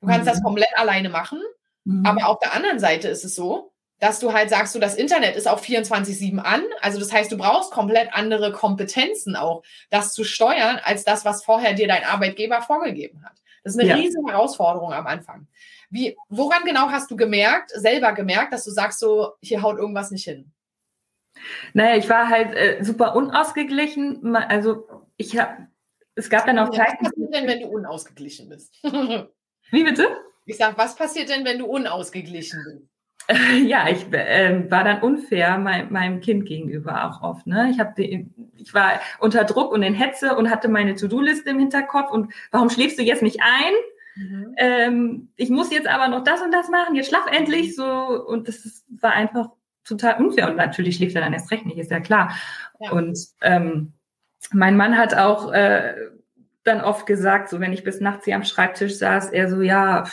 Du 0.00 0.06
kannst 0.06 0.26
mhm. 0.26 0.30
das 0.30 0.42
komplett 0.42 0.76
alleine 0.76 1.08
machen. 1.08 1.40
Mhm. 1.84 2.04
Aber 2.04 2.26
auf 2.26 2.38
der 2.38 2.54
anderen 2.54 2.78
Seite 2.78 3.08
ist 3.08 3.24
es 3.24 3.34
so, 3.34 3.72
dass 3.98 4.18
du 4.18 4.32
halt 4.32 4.50
sagst, 4.50 4.72
so 4.72 4.78
das 4.78 4.94
Internet 4.94 5.36
ist 5.36 5.48
auch 5.48 5.60
24-7 5.60 6.38
an. 6.38 6.62
Also 6.80 6.98
das 6.98 7.12
heißt, 7.12 7.32
du 7.32 7.36
brauchst 7.36 7.70
komplett 7.70 8.12
andere 8.12 8.52
Kompetenzen 8.52 9.36
auch, 9.36 9.62
das 9.90 10.12
zu 10.12 10.24
steuern, 10.24 10.80
als 10.82 11.04
das, 11.04 11.24
was 11.24 11.44
vorher 11.44 11.74
dir 11.74 11.88
dein 11.88 12.04
Arbeitgeber 12.04 12.62
vorgegeben 12.62 13.24
hat. 13.24 13.36
Das 13.62 13.74
ist 13.74 13.80
eine 13.80 13.88
ja. 13.88 13.96
riesige 13.96 14.30
Herausforderung 14.30 14.92
am 14.92 15.06
Anfang. 15.06 15.46
Wie, 15.90 16.16
woran 16.28 16.64
genau 16.64 16.90
hast 16.90 17.10
du 17.10 17.16
gemerkt, 17.16 17.70
selber 17.70 18.12
gemerkt, 18.12 18.52
dass 18.52 18.64
du 18.64 18.70
sagst, 18.70 19.00
so, 19.00 19.32
hier 19.42 19.62
haut 19.62 19.78
irgendwas 19.78 20.10
nicht 20.10 20.24
hin? 20.24 20.52
Naja, 21.72 21.96
ich 21.96 22.08
war 22.08 22.28
halt 22.28 22.54
äh, 22.54 22.82
super 22.82 23.16
unausgeglichen. 23.16 24.34
Also 24.36 24.88
ich 25.16 25.38
habe, 25.38 25.68
es 26.14 26.30
gab 26.30 26.46
dann 26.46 26.58
auch 26.58 26.70
Zeiten. 26.70 27.04
Was 27.04 27.12
passiert 27.12 27.34
denn, 27.34 27.46
wenn 27.46 27.60
du 27.60 27.68
unausgeglichen 27.68 28.48
bist? 28.48 28.78
Wie 29.70 29.84
bitte? 29.84 30.06
Ich 30.46 30.56
sag, 30.56 30.76
was 30.78 30.96
passiert 30.96 31.28
denn, 31.28 31.44
wenn 31.44 31.58
du 31.58 31.66
unausgeglichen 31.66 32.62
bist? 32.66 32.89
Ja, 33.66 33.88
ich 33.88 34.12
äh, 34.12 34.70
war 34.70 34.84
dann 34.84 35.02
unfair 35.02 35.58
mein, 35.58 35.92
meinem 35.92 36.20
Kind 36.20 36.46
gegenüber 36.46 37.04
auch 37.04 37.22
oft. 37.22 37.46
Ne? 37.46 37.70
Ich, 37.70 37.78
hab 37.78 37.98
ich 37.98 38.26
war 38.72 39.00
unter 39.18 39.44
Druck 39.44 39.72
und 39.72 39.82
in 39.82 39.94
Hetze 39.94 40.36
und 40.36 40.50
hatte 40.50 40.68
meine 40.68 40.94
To-Do-Liste 40.94 41.50
im 41.50 41.58
Hinterkopf 41.58 42.10
und 42.10 42.32
warum 42.50 42.70
schläfst 42.70 42.98
du 42.98 43.02
jetzt 43.02 43.22
nicht 43.22 43.40
ein? 43.40 43.72
Mhm. 44.16 44.54
Ähm, 44.56 45.28
ich 45.36 45.50
muss 45.50 45.72
jetzt 45.72 45.88
aber 45.88 46.08
noch 46.08 46.24
das 46.24 46.42
und 46.42 46.52
das 46.52 46.68
machen, 46.68 46.94
jetzt 46.94 47.08
schlaf 47.08 47.26
endlich 47.30 47.76
so. 47.76 47.84
Und 47.84 48.48
das 48.48 48.64
ist, 48.64 48.84
war 49.00 49.12
einfach 49.12 49.50
total 49.84 50.24
unfair. 50.24 50.48
Und 50.48 50.56
natürlich 50.56 50.96
schläft 50.96 51.14
er 51.14 51.22
dann 51.22 51.32
erst 51.32 51.50
recht 51.50 51.66
nicht, 51.66 51.78
ist 51.78 51.90
ja 51.90 52.00
klar. 52.00 52.34
Ja. 52.80 52.92
Und 52.92 53.18
ähm, 53.42 53.92
mein 54.52 54.76
Mann 54.76 54.96
hat 54.96 55.14
auch 55.14 55.52
äh, 55.52 55.94
dann 56.64 56.80
oft 56.80 57.06
gesagt, 57.06 57.48
so 57.48 57.60
wenn 57.60 57.72
ich 57.72 57.84
bis 57.84 58.00
nachts 58.00 58.24
hier 58.24 58.36
am 58.36 58.44
Schreibtisch 58.44 58.96
saß, 58.96 59.30
er 59.30 59.48
so, 59.48 59.62
ja, 59.62 60.04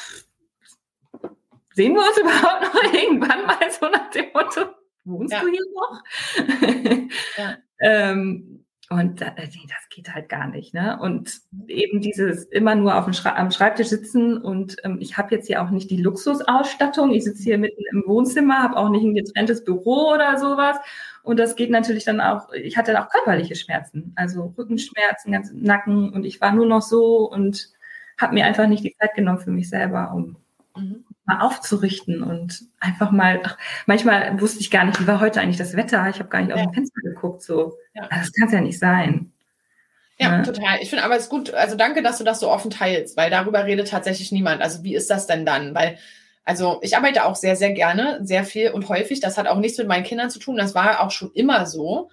sehen 1.77 1.93
wir 1.93 2.01
uns 2.01 2.17
überhaupt 2.21 2.73
noch 2.73 2.93
irgendwann 2.93 3.45
mal 3.45 3.71
so 3.71 3.87
nach 3.87 4.09
dem 4.09 4.25
Motto, 4.33 4.61
wohnst 5.05 5.33
ja. 5.33 5.41
du 5.41 5.47
hier 5.47 5.61
noch? 5.73 6.03
ja. 7.37 7.57
ähm, 7.79 8.65
und 8.89 9.21
äh, 9.21 9.31
nee, 9.37 9.67
das 9.67 9.89
geht 9.89 10.13
halt 10.13 10.29
gar 10.29 10.47
nicht. 10.47 10.73
Ne? 10.73 10.97
Und 10.99 11.41
eben 11.67 11.99
dieses 11.99 12.45
immer 12.45 12.73
nur 12.73 12.95
auf 12.95 13.03
dem 13.03 13.13
Schra 13.13 13.35
am 13.35 13.51
Schreibtisch 13.51 13.89
sitzen 13.89 14.37
und 14.37 14.77
ähm, 14.83 14.97
ich 15.01 15.17
habe 15.17 15.35
jetzt 15.35 15.47
hier 15.47 15.61
auch 15.61 15.69
nicht 15.69 15.91
die 15.91 16.01
Luxusausstattung. 16.01 17.11
Ich 17.11 17.25
sitze 17.25 17.43
hier 17.43 17.57
mitten 17.57 17.83
im 17.91 18.03
Wohnzimmer, 18.07 18.63
habe 18.63 18.77
auch 18.77 18.89
nicht 18.89 19.03
ein 19.03 19.13
getrenntes 19.13 19.63
Büro 19.65 20.13
oder 20.13 20.39
sowas. 20.39 20.77
Und 21.21 21.37
das 21.37 21.57
geht 21.57 21.69
natürlich 21.69 22.05
dann 22.05 22.21
auch, 22.21 22.51
ich 22.53 22.77
hatte 22.77 22.93
dann 22.93 23.03
auch 23.03 23.09
körperliche 23.09 23.55
Schmerzen, 23.55 24.13
also 24.15 24.53
Rückenschmerzen, 24.57 25.33
ganz 25.33 25.51
Nacken 25.51 26.13
und 26.13 26.23
ich 26.23 26.39
war 26.39 26.53
nur 26.53 26.65
noch 26.65 26.81
so 26.81 27.29
und 27.29 27.69
habe 28.17 28.33
mir 28.33 28.45
einfach 28.45 28.67
nicht 28.67 28.85
die 28.85 28.95
Zeit 28.97 29.13
genommen 29.15 29.39
für 29.39 29.51
mich 29.51 29.69
selber, 29.69 30.13
um 30.15 30.37
mhm 30.77 31.03
mal 31.27 31.41
aufzurichten 31.41 32.23
und 32.23 32.63
einfach 32.79 33.11
mal, 33.11 33.41
ach, 33.43 33.57
manchmal 33.85 34.39
wusste 34.41 34.61
ich 34.61 34.71
gar 34.71 34.85
nicht, 34.85 34.99
wie 34.99 35.07
war 35.07 35.19
heute 35.19 35.41
eigentlich 35.41 35.57
das 35.57 35.75
Wetter, 35.75 36.09
ich 36.09 36.19
habe 36.19 36.29
gar 36.29 36.39
nicht 36.41 36.49
ja. 36.49 36.55
aus 36.55 36.61
dem 36.61 36.73
Fenster 36.73 37.01
geguckt, 37.01 37.43
so. 37.43 37.77
Ja. 37.93 38.03
Also 38.03 38.23
das 38.23 38.33
kann 38.33 38.47
es 38.47 38.53
ja 38.53 38.61
nicht 38.61 38.79
sein. 38.79 39.31
Ja, 40.19 40.37
ja, 40.37 40.43
total. 40.43 40.79
Ich 40.81 40.89
finde 40.89 41.03
aber 41.03 41.15
es 41.15 41.23
ist 41.23 41.29
gut, 41.29 41.53
also 41.53 41.75
danke, 41.75 42.01
dass 42.01 42.17
du 42.17 42.23
das 42.23 42.39
so 42.39 42.49
offen 42.49 42.71
teilst, 42.71 43.17
weil 43.17 43.29
darüber 43.29 43.65
redet 43.65 43.89
tatsächlich 43.89 44.31
niemand. 44.31 44.61
Also 44.61 44.83
wie 44.83 44.95
ist 44.95 45.09
das 45.09 45.27
denn 45.27 45.45
dann? 45.45 45.75
Weil, 45.75 45.99
also 46.43 46.79
ich 46.81 46.97
arbeite 46.97 47.25
auch 47.25 47.35
sehr, 47.35 47.55
sehr 47.55 47.71
gerne, 47.71 48.19
sehr 48.23 48.43
viel 48.43 48.71
und 48.71 48.89
häufig. 48.89 49.19
Das 49.19 49.37
hat 49.37 49.47
auch 49.47 49.59
nichts 49.59 49.77
mit 49.77 49.87
meinen 49.87 50.05
Kindern 50.05 50.31
zu 50.31 50.39
tun. 50.39 50.57
Das 50.57 50.73
war 50.73 51.01
auch 51.01 51.11
schon 51.11 51.31
immer 51.33 51.67
so. 51.67 52.09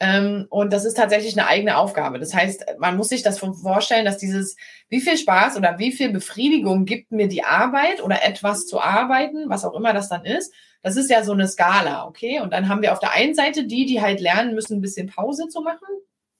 Ähm, 0.00 0.46
und 0.50 0.72
das 0.72 0.84
ist 0.84 0.96
tatsächlich 0.96 1.38
eine 1.38 1.46
eigene 1.46 1.76
Aufgabe. 1.76 2.18
Das 2.18 2.34
heißt, 2.34 2.64
man 2.78 2.96
muss 2.96 3.10
sich 3.10 3.22
das 3.22 3.38
vorstellen, 3.38 4.04
dass 4.04 4.18
dieses, 4.18 4.56
wie 4.88 5.00
viel 5.00 5.16
Spaß 5.16 5.56
oder 5.56 5.78
wie 5.78 5.92
viel 5.92 6.10
Befriedigung 6.10 6.84
gibt 6.86 7.12
mir 7.12 7.28
die 7.28 7.44
Arbeit 7.44 8.02
oder 8.02 8.24
etwas 8.24 8.66
zu 8.66 8.80
arbeiten, 8.80 9.48
was 9.48 9.64
auch 9.64 9.74
immer 9.74 9.92
das 9.92 10.08
dann 10.08 10.24
ist. 10.24 10.52
Das 10.82 10.96
ist 10.96 11.08
ja 11.08 11.22
so 11.22 11.32
eine 11.32 11.46
Skala, 11.46 12.06
okay? 12.06 12.40
Und 12.40 12.52
dann 12.52 12.68
haben 12.68 12.82
wir 12.82 12.92
auf 12.92 12.98
der 12.98 13.12
einen 13.12 13.34
Seite 13.34 13.64
die, 13.64 13.86
die 13.86 14.02
halt 14.02 14.20
lernen 14.20 14.54
müssen, 14.54 14.78
ein 14.78 14.80
bisschen 14.80 15.06
Pause 15.06 15.46
zu 15.46 15.60
machen. 15.60 15.86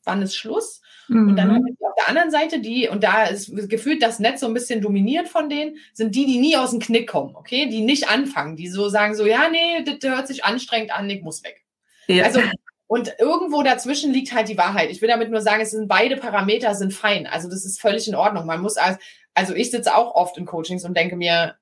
Wann 0.03 0.23
ist 0.23 0.35
Schluss? 0.35 0.83
Mhm. 1.07 1.29
Und 1.29 1.37
dann 1.37 1.49
mhm. 1.49 1.55
haben 1.55 1.65
wir 1.65 1.89
auf 1.89 1.95
der 1.95 2.09
anderen 2.09 2.33
Seite 2.33 2.59
die, 2.59 2.89
und 2.89 3.05
da 3.05 3.27
ist 3.27 3.53
gefühlt 3.69 4.03
das 4.03 4.19
Netz 4.19 4.41
so 4.41 4.47
ein 4.47 4.55
bisschen 4.55 4.81
dominiert 4.81 5.29
von 5.29 5.49
denen, 5.49 5.77
sind 5.93 6.17
die, 6.17 6.27
die 6.27 6.41
nie 6.41 6.57
aus 6.57 6.71
dem 6.71 6.81
Knick 6.81 7.09
kommen, 7.09 7.37
okay? 7.37 7.69
Die 7.69 7.83
nicht 7.83 8.09
anfangen, 8.09 8.57
die 8.57 8.67
so 8.67 8.89
sagen 8.89 9.15
so, 9.15 9.25
ja, 9.25 9.49
nee, 9.49 9.85
das 9.85 10.11
hört 10.11 10.27
sich 10.27 10.45
anstrengend 10.45 10.93
an, 10.93 11.09
ich 11.09 11.23
muss 11.23 11.45
weg. 11.45 11.63
Ja. 12.09 12.25
Also 12.25 12.41
und 12.93 13.15
irgendwo 13.19 13.63
dazwischen 13.63 14.13
liegt 14.13 14.35
halt 14.35 14.51
die 14.51 14.59
Wahrheit. 14.59 14.91
Ich 14.91 15.01
will 15.01 15.09
damit 15.09 15.31
nur 15.31 15.41
sagen, 15.41 15.63
es 15.63 15.71
sind 15.71 15.89
beide 15.89 16.19
Parameter 16.19 16.75
sind 16.75 16.93
fein. 16.93 17.27
Also 17.27 17.49
das 17.49 17.65
ist 17.65 17.81
völlig 17.81 18.07
in 18.07 18.15
Ordnung. 18.15 18.45
Man 18.45 18.61
muss 18.61 18.77
als, 18.77 18.99
also 19.33 19.55
ich 19.55 19.71
sitze 19.71 19.97
auch 19.97 20.15
oft 20.15 20.37
in 20.37 20.45
Coachings 20.45 20.85
und 20.85 20.95
denke 20.95 21.17
mir, 21.17 21.55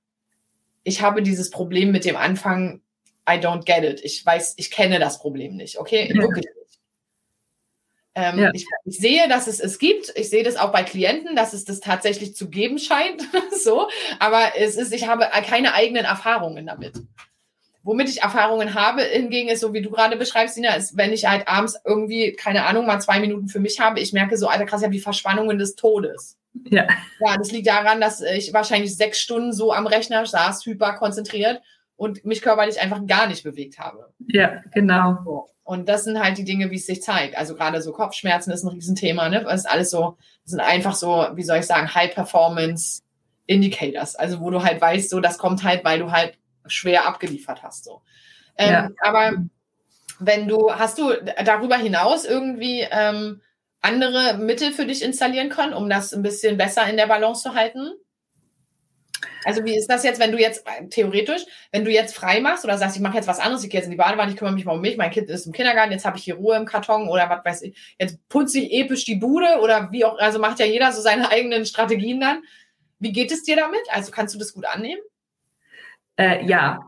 ich 0.82 1.02
habe 1.02 1.22
dieses 1.22 1.50
Problem 1.50 1.92
mit 1.92 2.04
dem 2.04 2.16
Anfang, 2.16 2.80
I 3.28 3.34
don't 3.34 3.64
get 3.64 3.84
it. 3.84 4.00
Ich 4.02 4.26
weiß, 4.26 4.54
ich 4.56 4.72
kenne 4.72 4.98
das 4.98 5.20
Problem 5.20 5.54
nicht. 5.54 5.78
Okay, 5.78 6.12
ja. 6.12 6.20
wirklich 6.20 6.46
nicht. 6.46 6.80
Ähm, 8.16 8.38
ja. 8.40 8.50
ich, 8.52 8.66
ich, 8.84 8.98
sehe, 8.98 9.28
dass 9.28 9.46
es 9.46 9.60
es 9.60 9.78
gibt. 9.78 10.12
Ich 10.16 10.30
sehe 10.30 10.42
das 10.42 10.56
auch 10.56 10.72
bei 10.72 10.82
Klienten, 10.82 11.36
dass 11.36 11.52
es 11.52 11.64
das 11.64 11.78
tatsächlich 11.78 12.34
zu 12.34 12.50
geben 12.50 12.80
scheint. 12.80 13.22
so, 13.62 13.88
aber 14.18 14.56
es 14.56 14.74
ist, 14.74 14.92
ich 14.92 15.06
habe 15.06 15.28
keine 15.46 15.74
eigenen 15.74 16.06
Erfahrungen 16.06 16.66
damit. 16.66 16.94
Womit 17.82 18.10
ich 18.10 18.22
Erfahrungen 18.22 18.74
habe, 18.74 19.02
hingegen 19.02 19.48
ist, 19.48 19.60
so 19.60 19.72
wie 19.72 19.80
du 19.80 19.90
gerade 19.90 20.16
beschreibst, 20.16 20.54
Sina, 20.54 20.74
ist, 20.74 20.96
wenn 20.96 21.12
ich 21.12 21.26
halt 21.26 21.48
abends 21.48 21.80
irgendwie, 21.84 22.32
keine 22.32 22.66
Ahnung, 22.66 22.86
mal 22.86 23.00
zwei 23.00 23.20
Minuten 23.20 23.48
für 23.48 23.60
mich 23.60 23.80
habe, 23.80 24.00
ich 24.00 24.12
merke 24.12 24.36
so, 24.36 24.48
alter 24.48 24.66
krass, 24.66 24.80
ich 24.80 24.84
habe 24.84 24.94
die 24.94 25.00
Verspannungen 25.00 25.58
des 25.58 25.76
Todes. 25.76 26.36
Ja. 26.68 26.86
Ja, 27.20 27.36
das 27.38 27.52
liegt 27.52 27.68
daran, 27.68 28.00
dass 28.00 28.20
ich 28.20 28.52
wahrscheinlich 28.52 28.96
sechs 28.96 29.20
Stunden 29.20 29.52
so 29.52 29.72
am 29.72 29.86
Rechner 29.86 30.26
saß, 30.26 30.66
hyper 30.66 30.94
konzentriert 30.94 31.62
und 31.96 32.24
mich 32.24 32.42
körperlich 32.42 32.80
einfach 32.80 33.06
gar 33.06 33.26
nicht 33.26 33.44
bewegt 33.44 33.78
habe. 33.78 34.12
Ja, 34.28 34.62
genau. 34.74 35.48
Und 35.62 35.88
das 35.88 36.04
sind 36.04 36.18
halt 36.18 36.36
die 36.36 36.44
Dinge, 36.44 36.70
wie 36.70 36.76
es 36.76 36.86
sich 36.86 37.02
zeigt. 37.02 37.38
Also 37.38 37.54
gerade 37.54 37.80
so 37.80 37.92
Kopfschmerzen 37.92 38.50
ist 38.50 38.64
ein 38.64 38.68
Riesenthema, 38.70 39.28
ne? 39.28 39.44
Das 39.44 39.60
ist 39.60 39.70
alles 39.70 39.90
so, 39.90 40.16
das 40.42 40.50
sind 40.50 40.60
einfach 40.60 40.94
so, 40.96 41.28
wie 41.34 41.44
soll 41.44 41.58
ich 41.58 41.66
sagen, 41.66 41.94
High 41.94 42.12
Performance 42.12 43.02
Indicators. 43.46 44.16
Also 44.16 44.40
wo 44.40 44.50
du 44.50 44.64
halt 44.64 44.80
weißt, 44.80 45.10
so, 45.10 45.20
das 45.20 45.38
kommt 45.38 45.62
halt, 45.62 45.84
weil 45.84 46.00
du 46.00 46.10
halt 46.10 46.38
schwer 46.70 47.06
abgeliefert 47.06 47.62
hast. 47.62 47.84
So. 47.84 48.02
Ähm, 48.56 48.72
ja. 48.72 48.90
Aber 49.00 49.32
wenn 50.18 50.48
du, 50.48 50.72
hast 50.72 50.98
du 50.98 51.12
darüber 51.44 51.76
hinaus 51.76 52.24
irgendwie 52.24 52.86
ähm, 52.90 53.40
andere 53.80 54.38
Mittel 54.38 54.72
für 54.72 54.86
dich 54.86 55.02
installieren 55.02 55.48
können, 55.48 55.72
um 55.72 55.88
das 55.88 56.12
ein 56.12 56.22
bisschen 56.22 56.56
besser 56.56 56.88
in 56.88 56.96
der 56.96 57.06
Balance 57.06 57.42
zu 57.42 57.54
halten? 57.54 57.92
Also 59.44 59.64
wie 59.64 59.76
ist 59.76 59.88
das 59.88 60.04
jetzt, 60.04 60.20
wenn 60.20 60.32
du 60.32 60.38
jetzt 60.38 60.66
theoretisch, 60.90 61.42
wenn 61.72 61.84
du 61.84 61.90
jetzt 61.90 62.14
frei 62.14 62.40
machst 62.40 62.64
oder 62.64 62.76
sagst, 62.78 62.96
ich 62.96 63.02
mache 63.02 63.16
jetzt 63.16 63.26
was 63.26 63.38
anderes, 63.38 63.64
ich 63.64 63.70
gehe 63.70 63.80
jetzt 63.80 63.86
in 63.86 63.90
die 63.90 63.96
Badewanne, 63.96 64.30
ich 64.30 64.36
kümmere 64.36 64.54
mich 64.54 64.64
mal 64.64 64.72
um 64.72 64.80
mich, 64.80 64.96
mein 64.96 65.10
Kind 65.10 65.28
ist 65.28 65.46
im 65.46 65.52
Kindergarten, 65.52 65.92
jetzt 65.92 66.04
habe 66.04 66.18
ich 66.18 66.24
hier 66.24 66.36
Ruhe 66.36 66.56
im 66.56 66.66
Karton 66.66 67.08
oder 67.08 67.28
was 67.30 67.44
weiß 67.44 67.62
ich, 67.62 67.94
jetzt 67.98 68.18
putze 68.28 68.60
ich 68.60 68.72
episch 68.72 69.04
die 69.04 69.16
Bude 69.16 69.60
oder 69.62 69.90
wie 69.92 70.04
auch, 70.04 70.18
also 70.18 70.38
macht 70.38 70.58
ja 70.58 70.66
jeder 70.66 70.92
so 70.92 71.00
seine 71.00 71.30
eigenen 71.30 71.64
Strategien 71.64 72.20
dann. 72.20 72.42
Wie 72.98 73.12
geht 73.12 73.32
es 73.32 73.42
dir 73.42 73.56
damit? 73.56 73.80
Also 73.90 74.10
kannst 74.10 74.34
du 74.34 74.38
das 74.38 74.52
gut 74.52 74.66
annehmen? 74.66 75.00
Äh, 76.20 76.44
ja, 76.44 76.86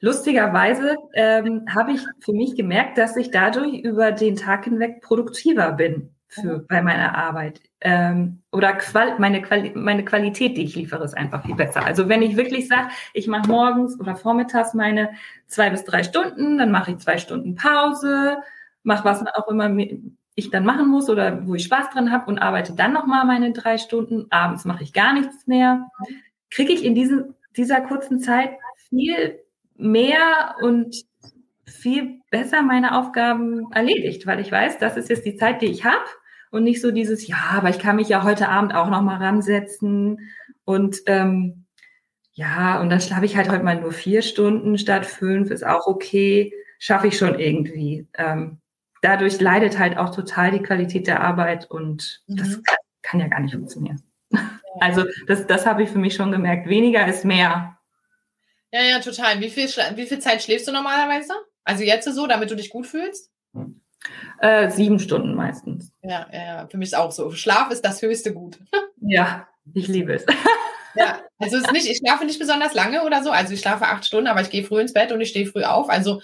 lustigerweise 0.00 0.96
ähm, 1.14 1.64
habe 1.74 1.92
ich 1.92 2.00
für 2.20 2.32
mich 2.32 2.54
gemerkt, 2.54 2.96
dass 2.96 3.16
ich 3.16 3.32
dadurch 3.32 3.80
über 3.80 4.12
den 4.12 4.36
Tag 4.36 4.64
hinweg 4.64 5.02
produktiver 5.02 5.72
bin 5.72 6.14
für, 6.28 6.60
bei 6.60 6.80
meiner 6.80 7.16
Arbeit. 7.16 7.60
Ähm, 7.80 8.40
oder 8.52 8.74
Qual 8.74 9.18
meine, 9.18 9.42
Quali 9.42 9.72
meine 9.74 10.04
Qualität, 10.04 10.56
die 10.56 10.62
ich 10.62 10.76
liefere, 10.76 11.02
ist 11.02 11.16
einfach 11.16 11.44
viel 11.44 11.56
besser. 11.56 11.84
Also 11.84 12.08
wenn 12.08 12.22
ich 12.22 12.36
wirklich 12.36 12.68
sage, 12.68 12.88
ich 13.14 13.26
mache 13.26 13.48
morgens 13.48 13.98
oder 13.98 14.14
vormittags 14.14 14.74
meine 14.74 15.10
zwei 15.48 15.70
bis 15.70 15.84
drei 15.84 16.04
Stunden, 16.04 16.58
dann 16.58 16.70
mache 16.70 16.92
ich 16.92 16.98
zwei 16.98 17.18
Stunden 17.18 17.56
Pause, 17.56 18.38
mache 18.84 19.04
was 19.04 19.26
auch 19.26 19.48
immer 19.48 19.74
ich 20.36 20.50
dann 20.50 20.64
machen 20.64 20.88
muss 20.88 21.10
oder 21.10 21.44
wo 21.48 21.56
ich 21.56 21.64
Spaß 21.64 21.90
dran 21.90 22.12
habe 22.12 22.30
und 22.30 22.38
arbeite 22.38 22.74
dann 22.74 22.92
nochmal 22.92 23.26
meine 23.26 23.50
drei 23.50 23.76
Stunden. 23.76 24.26
Abends 24.30 24.64
mache 24.64 24.84
ich 24.84 24.92
gar 24.92 25.14
nichts 25.14 25.48
mehr. 25.48 25.88
Kriege 26.48 26.72
ich 26.72 26.84
in 26.84 26.94
diesem, 26.94 27.34
dieser 27.56 27.80
kurzen 27.80 28.20
Zeit 28.20 28.50
viel 28.90 29.40
mehr 29.76 30.56
und 30.62 30.96
viel 31.66 32.20
besser 32.30 32.62
meine 32.62 32.98
Aufgaben 32.98 33.70
erledigt, 33.72 34.26
weil 34.26 34.40
ich 34.40 34.50
weiß, 34.50 34.78
das 34.78 34.96
ist 34.96 35.08
jetzt 35.08 35.24
die 35.24 35.36
Zeit, 35.36 35.62
die 35.62 35.66
ich 35.66 35.84
habe 35.84 36.04
und 36.50 36.64
nicht 36.64 36.80
so 36.80 36.90
dieses, 36.90 37.26
ja, 37.26 37.36
aber 37.52 37.68
ich 37.70 37.78
kann 37.78 37.96
mich 37.96 38.08
ja 38.08 38.24
heute 38.24 38.48
Abend 38.48 38.74
auch 38.74 38.88
noch 38.88 39.02
mal 39.02 39.16
ransetzen 39.16 40.30
und 40.64 40.98
ähm, 41.06 41.64
ja, 42.32 42.80
und 42.80 42.88
dann 42.90 43.00
schlafe 43.00 43.24
ich 43.24 43.36
halt 43.36 43.50
heute 43.50 43.64
mal 43.64 43.80
nur 43.80 43.92
vier 43.92 44.22
Stunden 44.22 44.78
statt 44.78 45.06
fünf, 45.06 45.50
ist 45.50 45.66
auch 45.66 45.86
okay, 45.86 46.52
schaffe 46.78 47.08
ich 47.08 47.18
schon 47.18 47.38
irgendwie. 47.38 48.06
Ähm, 48.16 48.58
dadurch 49.02 49.40
leidet 49.40 49.78
halt 49.78 49.98
auch 49.98 50.14
total 50.14 50.52
die 50.52 50.62
Qualität 50.62 51.06
der 51.06 51.20
Arbeit 51.20 51.70
und 51.70 52.22
mhm. 52.26 52.36
das 52.36 52.62
kann, 52.62 52.76
kann, 53.02 53.20
ja 53.20 53.28
gar 53.28 53.40
nicht 53.40 53.54
funktionieren. 53.54 54.02
Also 54.80 55.04
das, 55.26 55.46
das 55.48 55.66
habe 55.66 55.82
ich 55.82 55.90
für 55.90 55.98
mich 55.98 56.14
schon 56.14 56.30
gemerkt. 56.30 56.68
Weniger 56.68 57.08
ist 57.08 57.24
mehr. 57.24 57.77
Ja, 58.72 58.82
ja, 58.82 59.00
total. 59.00 59.40
Wie 59.40 59.50
viel, 59.50 59.66
wie 59.66 60.06
viel 60.06 60.18
Zeit 60.18 60.42
schläfst 60.42 60.68
du 60.68 60.72
normalerweise? 60.72 61.32
Also 61.64 61.84
jetzt 61.84 62.12
so, 62.12 62.26
damit 62.26 62.50
du 62.50 62.56
dich 62.56 62.70
gut 62.70 62.86
fühlst? 62.86 63.30
Äh, 64.40 64.70
sieben 64.70 64.98
Stunden 64.98 65.34
meistens. 65.34 65.92
Ja, 66.02 66.26
ja, 66.32 66.68
für 66.68 66.76
mich 66.78 66.88
ist 66.88 66.94
auch 66.94 67.10
so. 67.10 67.30
Schlaf 67.32 67.70
ist 67.70 67.84
das 67.84 68.02
höchste 68.02 68.32
Gut. 68.32 68.58
ja, 69.00 69.48
ich 69.74 69.88
liebe 69.88 70.14
es. 70.14 70.24
ja, 70.94 71.20
also 71.38 71.56
es 71.56 71.64
ist 71.64 71.72
nicht, 71.72 71.88
ich 71.88 71.98
schlafe 71.98 72.24
nicht 72.24 72.38
besonders 72.38 72.74
lange 72.74 73.04
oder 73.04 73.22
so. 73.22 73.30
Also 73.30 73.52
ich 73.52 73.60
schlafe 73.60 73.86
acht 73.86 74.04
Stunden, 74.06 74.28
aber 74.28 74.40
ich 74.40 74.50
gehe 74.50 74.64
früh 74.64 74.80
ins 74.80 74.92
Bett 74.92 75.12
und 75.12 75.20
ich 75.20 75.30
stehe 75.30 75.46
früh 75.46 75.64
auf. 75.64 75.88
Also, 75.88 76.20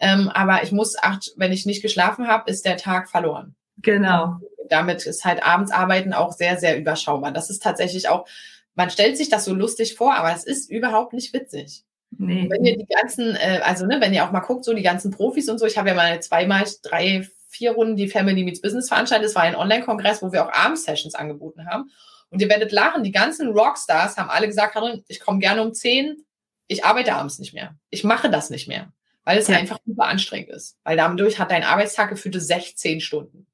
ähm, 0.00 0.28
aber 0.28 0.62
ich 0.62 0.72
muss 0.72 0.96
acht, 0.96 1.32
wenn 1.36 1.52
ich 1.52 1.66
nicht 1.66 1.82
geschlafen 1.82 2.28
habe, 2.28 2.50
ist 2.50 2.64
der 2.64 2.76
Tag 2.76 3.10
verloren. 3.10 3.54
Genau. 3.78 4.38
Damit 4.68 5.06
ist 5.06 5.24
halt 5.24 5.42
abends 5.42 5.72
arbeiten 5.72 6.12
auch 6.12 6.32
sehr, 6.32 6.58
sehr 6.58 6.78
überschaubar. 6.78 7.32
Das 7.32 7.50
ist 7.50 7.62
tatsächlich 7.62 8.08
auch, 8.08 8.26
man 8.74 8.90
stellt 8.90 9.16
sich 9.16 9.28
das 9.28 9.44
so 9.44 9.54
lustig 9.54 9.96
vor, 9.96 10.14
aber 10.14 10.32
es 10.32 10.44
ist 10.44 10.70
überhaupt 10.70 11.12
nicht 11.12 11.32
witzig. 11.32 11.84
Nee. 12.10 12.48
Wenn 12.48 12.64
ihr 12.64 12.76
die 12.76 12.86
ganzen, 12.86 13.36
äh, 13.36 13.60
also 13.62 13.86
ne, 13.86 14.00
wenn 14.00 14.14
ihr 14.14 14.24
auch 14.24 14.32
mal 14.32 14.40
guckt, 14.40 14.64
so 14.64 14.72
die 14.72 14.82
ganzen 14.82 15.10
Profis 15.10 15.48
und 15.48 15.58
so, 15.58 15.66
ich 15.66 15.76
habe 15.76 15.88
ja 15.88 15.94
mal 15.94 16.20
zweimal, 16.20 16.64
drei, 16.82 17.28
vier 17.48 17.72
Runden 17.72 17.96
die 17.96 18.08
Family 18.08 18.44
Meets 18.44 18.60
Business 18.60 18.88
veranstaltet. 18.88 19.28
Es 19.28 19.34
war 19.34 19.42
ein 19.42 19.56
Online-Kongress, 19.56 20.22
wo 20.22 20.32
wir 20.32 20.44
auch 20.44 20.52
Abendsessions 20.52 21.14
angeboten 21.14 21.66
haben. 21.66 21.90
Und 22.30 22.42
ihr 22.42 22.48
werdet 22.48 22.72
lachen, 22.72 23.04
die 23.04 23.12
ganzen 23.12 23.48
Rockstars 23.48 24.16
haben 24.16 24.30
alle 24.30 24.46
gesagt, 24.46 24.74
Karin, 24.74 25.04
ich 25.08 25.20
komme 25.20 25.38
gerne 25.38 25.62
um 25.62 25.72
zehn, 25.72 26.24
ich 26.66 26.84
arbeite 26.84 27.14
abends 27.14 27.38
nicht 27.38 27.54
mehr. 27.54 27.76
Ich 27.90 28.04
mache 28.04 28.30
das 28.30 28.50
nicht 28.50 28.68
mehr, 28.68 28.92
weil 29.24 29.38
es 29.38 29.48
ja. 29.48 29.56
einfach 29.56 29.78
super 29.86 30.04
anstrengend 30.04 30.50
ist. 30.50 30.76
Weil 30.84 30.96
dadurch 30.96 31.38
hat 31.38 31.50
dein 31.50 31.64
Arbeitstag 31.64 32.10
gefühlte 32.10 32.40
16 32.40 33.00
Stunden. 33.00 33.46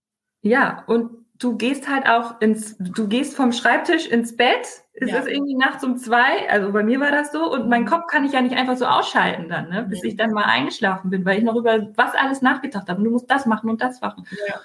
Ja, 0.43 0.85
und 0.87 1.24
du 1.45 1.57
gehst 1.57 1.89
halt 1.89 2.07
auch 2.07 2.41
ins, 2.41 2.77
du 2.79 3.07
gehst 3.07 3.37
vom 3.37 3.53
Schreibtisch 3.53 4.07
ins 4.07 4.35
Bett, 4.35 4.67
es 4.95 5.11
ja. 5.11 5.19
ist 5.19 5.29
irgendwie 5.29 5.57
nachts 5.57 5.85
um 5.85 5.99
zwei, 5.99 6.49
also 6.49 6.73
bei 6.73 6.83
mir 6.83 7.01
war 7.01 7.11
das 7.11 7.33
so, 7.33 7.53
und 7.53 7.69
mein 7.69 7.85
Kopf 7.85 8.07
kann 8.07 8.25
ich 8.25 8.33
ja 8.33 8.41
nicht 8.41 8.57
einfach 8.57 8.77
so 8.77 8.87
ausschalten 8.87 9.49
dann, 9.49 9.69
ne, 9.69 9.83
bis 9.83 10.03
ja. 10.03 10.09
ich 10.09 10.17
dann 10.17 10.31
mal 10.31 10.45
eingeschlafen 10.45 11.11
bin, 11.11 11.25
weil 11.25 11.39
ich 11.39 11.45
noch 11.45 11.57
über 11.57 11.89
was 11.97 12.15
alles 12.15 12.41
nachgedacht 12.43 12.89
habe. 12.89 12.99
Und 12.99 13.05
du 13.05 13.11
musst 13.11 13.31
das 13.31 13.45
machen 13.45 13.69
und 13.69 13.83
das 13.83 14.01
machen. 14.01 14.27
Ja. 14.49 14.61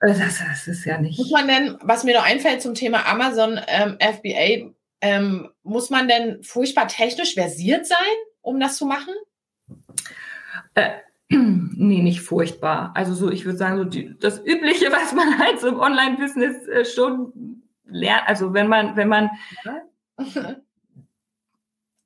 Äh, 0.00 0.18
das, 0.18 0.38
das, 0.38 0.66
ist 0.66 0.84
ja 0.84 0.98
nicht. 0.98 1.18
Muss 1.18 1.30
man 1.30 1.48
denn, 1.48 1.78
was 1.80 2.04
mir 2.04 2.14
noch 2.14 2.26
einfällt 2.26 2.60
zum 2.60 2.74
Thema 2.74 3.06
Amazon 3.06 3.58
ähm, 3.68 3.96
FBA, 4.00 4.72
ähm, 5.00 5.48
muss 5.62 5.88
man 5.90 6.08
denn 6.08 6.42
furchtbar 6.42 6.88
technisch 6.88 7.34
versiert 7.34 7.86
sein, 7.86 7.98
um 8.42 8.60
das 8.60 8.76
zu 8.76 8.84
machen? 8.84 9.14
Äh, 10.74 10.90
Nee, 11.82 12.02
nicht 12.02 12.20
furchtbar. 12.20 12.92
Also 12.94 13.14
so, 13.14 13.30
ich 13.30 13.46
würde 13.46 13.56
sagen, 13.56 13.78
so 13.78 13.84
die, 13.84 14.18
das 14.18 14.44
Übliche, 14.44 14.86
was 14.92 15.14
man 15.14 15.38
halt 15.38 15.60
so 15.60 15.68
im 15.68 15.80
Online-Business 15.80 16.66
äh, 16.68 16.84
schon 16.84 17.62
lernt. 17.86 18.28
Also 18.28 18.52
wenn 18.52 18.68
man, 18.68 18.96
wenn 18.96 19.08
man 19.08 19.30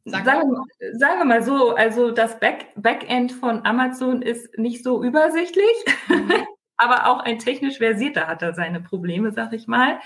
Sag 0.07 0.27
sagen, 0.27 0.51
wir, 0.51 0.99
sagen 0.99 1.19
wir 1.19 1.25
mal 1.25 1.43
so, 1.43 1.75
also 1.75 2.11
das 2.11 2.39
Back, 2.39 2.67
Backend 2.77 3.33
von 3.33 3.65
Amazon 3.65 4.21
ist 4.21 4.59
nicht 4.59 4.85
so 4.85 5.03
übersichtlich, 5.03 5.85
mhm. 6.09 6.31
aber 6.77 7.07
auch 7.09 7.21
ein 7.21 7.39
technisch 7.39 7.79
versierter 7.79 8.27
hat 8.27 8.43
da 8.43 8.53
seine 8.53 8.81
Probleme, 8.81 9.33
sag 9.33 9.55
ich 9.55 9.67
mal. 9.67 9.99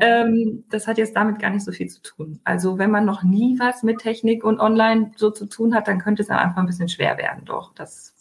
Ähm, 0.00 0.64
das 0.68 0.86
hat 0.86 0.98
jetzt 0.98 1.16
damit 1.16 1.38
gar 1.38 1.50
nicht 1.50 1.64
so 1.64 1.72
viel 1.72 1.86
zu 1.86 2.02
tun. 2.02 2.40
Also 2.44 2.78
wenn 2.78 2.90
man 2.90 3.04
noch 3.04 3.22
nie 3.22 3.58
was 3.58 3.82
mit 3.82 4.00
Technik 4.00 4.44
und 4.44 4.60
Online 4.60 5.12
so 5.16 5.30
zu 5.30 5.46
tun 5.46 5.74
hat, 5.74 5.86
dann 5.86 6.00
könnte 6.00 6.22
es 6.22 6.30
am 6.30 6.38
Anfang 6.38 6.64
ein 6.64 6.66
bisschen 6.66 6.88
schwer 6.88 7.16
werden, 7.16 7.44
doch. 7.44 7.72
Das 7.74 8.17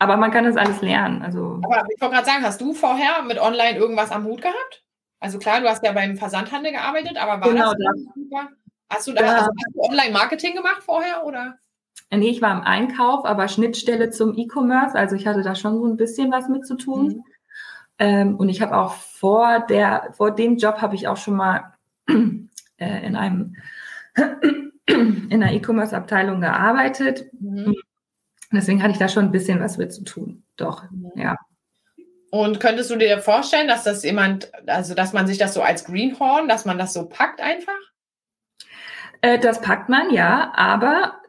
aber 0.00 0.16
man 0.16 0.30
kann 0.30 0.44
das 0.44 0.56
alles 0.56 0.80
lernen. 0.80 1.22
Also. 1.22 1.60
Aber 1.62 1.84
ich 1.94 2.00
wollte 2.00 2.14
gerade 2.14 2.26
sagen, 2.26 2.42
hast 2.42 2.60
du 2.60 2.72
vorher 2.72 3.22
mit 3.22 3.38
Online 3.38 3.78
irgendwas 3.78 4.10
am 4.10 4.24
Hut 4.24 4.40
gehabt? 4.40 4.82
Also 5.20 5.38
klar, 5.38 5.60
du 5.60 5.68
hast 5.68 5.84
ja 5.84 5.92
beim 5.92 6.16
Versandhandel 6.16 6.72
gearbeitet, 6.72 7.18
aber 7.18 7.40
war 7.40 7.52
genau 7.52 7.72
das, 7.72 8.04
das. 8.30 8.46
Hast 8.88 9.06
du 9.06 9.12
da 9.12 9.22
ja. 9.22 9.34
also 9.36 9.50
Online-Marketing 9.76 10.56
gemacht 10.56 10.82
vorher 10.82 11.24
oder? 11.26 11.58
Nee, 12.10 12.30
ich 12.30 12.40
war 12.40 12.52
im 12.52 12.62
Einkauf, 12.62 13.26
aber 13.26 13.46
Schnittstelle 13.46 14.10
zum 14.10 14.36
E-Commerce. 14.36 14.96
Also 14.96 15.16
ich 15.16 15.26
hatte 15.26 15.42
da 15.42 15.54
schon 15.54 15.78
so 15.78 15.86
ein 15.86 15.98
bisschen 15.98 16.32
was 16.32 16.48
mit 16.48 16.66
zu 16.66 16.76
tun. 16.76 17.06
Mhm. 17.06 17.24
Ähm, 17.98 18.36
und 18.36 18.48
ich 18.48 18.62
habe 18.62 18.76
auch 18.76 18.94
vor 18.94 19.60
der, 19.60 20.14
vor 20.16 20.34
dem 20.34 20.56
Job 20.56 20.80
habe 20.80 20.94
ich 20.94 21.08
auch 21.08 21.18
schon 21.18 21.36
mal 21.36 21.74
äh, 22.08 23.06
in 23.06 23.16
einem 23.16 23.54
in 24.86 25.30
einer 25.30 25.52
E-Commerce-Abteilung 25.52 26.40
gearbeitet. 26.40 27.26
Mhm. 27.38 27.76
Deswegen 28.52 28.82
hatte 28.82 28.92
ich 28.92 28.98
da 28.98 29.08
schon 29.08 29.26
ein 29.26 29.32
bisschen 29.32 29.60
was 29.60 29.78
mit 29.78 29.92
zu 29.92 30.02
tun. 30.02 30.42
Doch, 30.56 30.84
ja. 31.14 31.36
Und 32.30 32.60
könntest 32.60 32.90
du 32.90 32.96
dir 32.96 33.18
vorstellen, 33.18 33.68
dass 33.68 33.84
das 33.84 34.04
jemand, 34.04 34.50
also 34.66 34.94
dass 34.94 35.12
man 35.12 35.26
sich 35.26 35.38
das 35.38 35.54
so 35.54 35.62
als 35.62 35.84
Greenhorn, 35.84 36.48
dass 36.48 36.64
man 36.64 36.78
das 36.78 36.92
so 36.92 37.06
packt 37.06 37.40
einfach? 37.40 37.72
Äh, 39.20 39.38
das 39.38 39.60
packt 39.60 39.88
man, 39.88 40.12
ja, 40.12 40.52
aber 40.54 41.20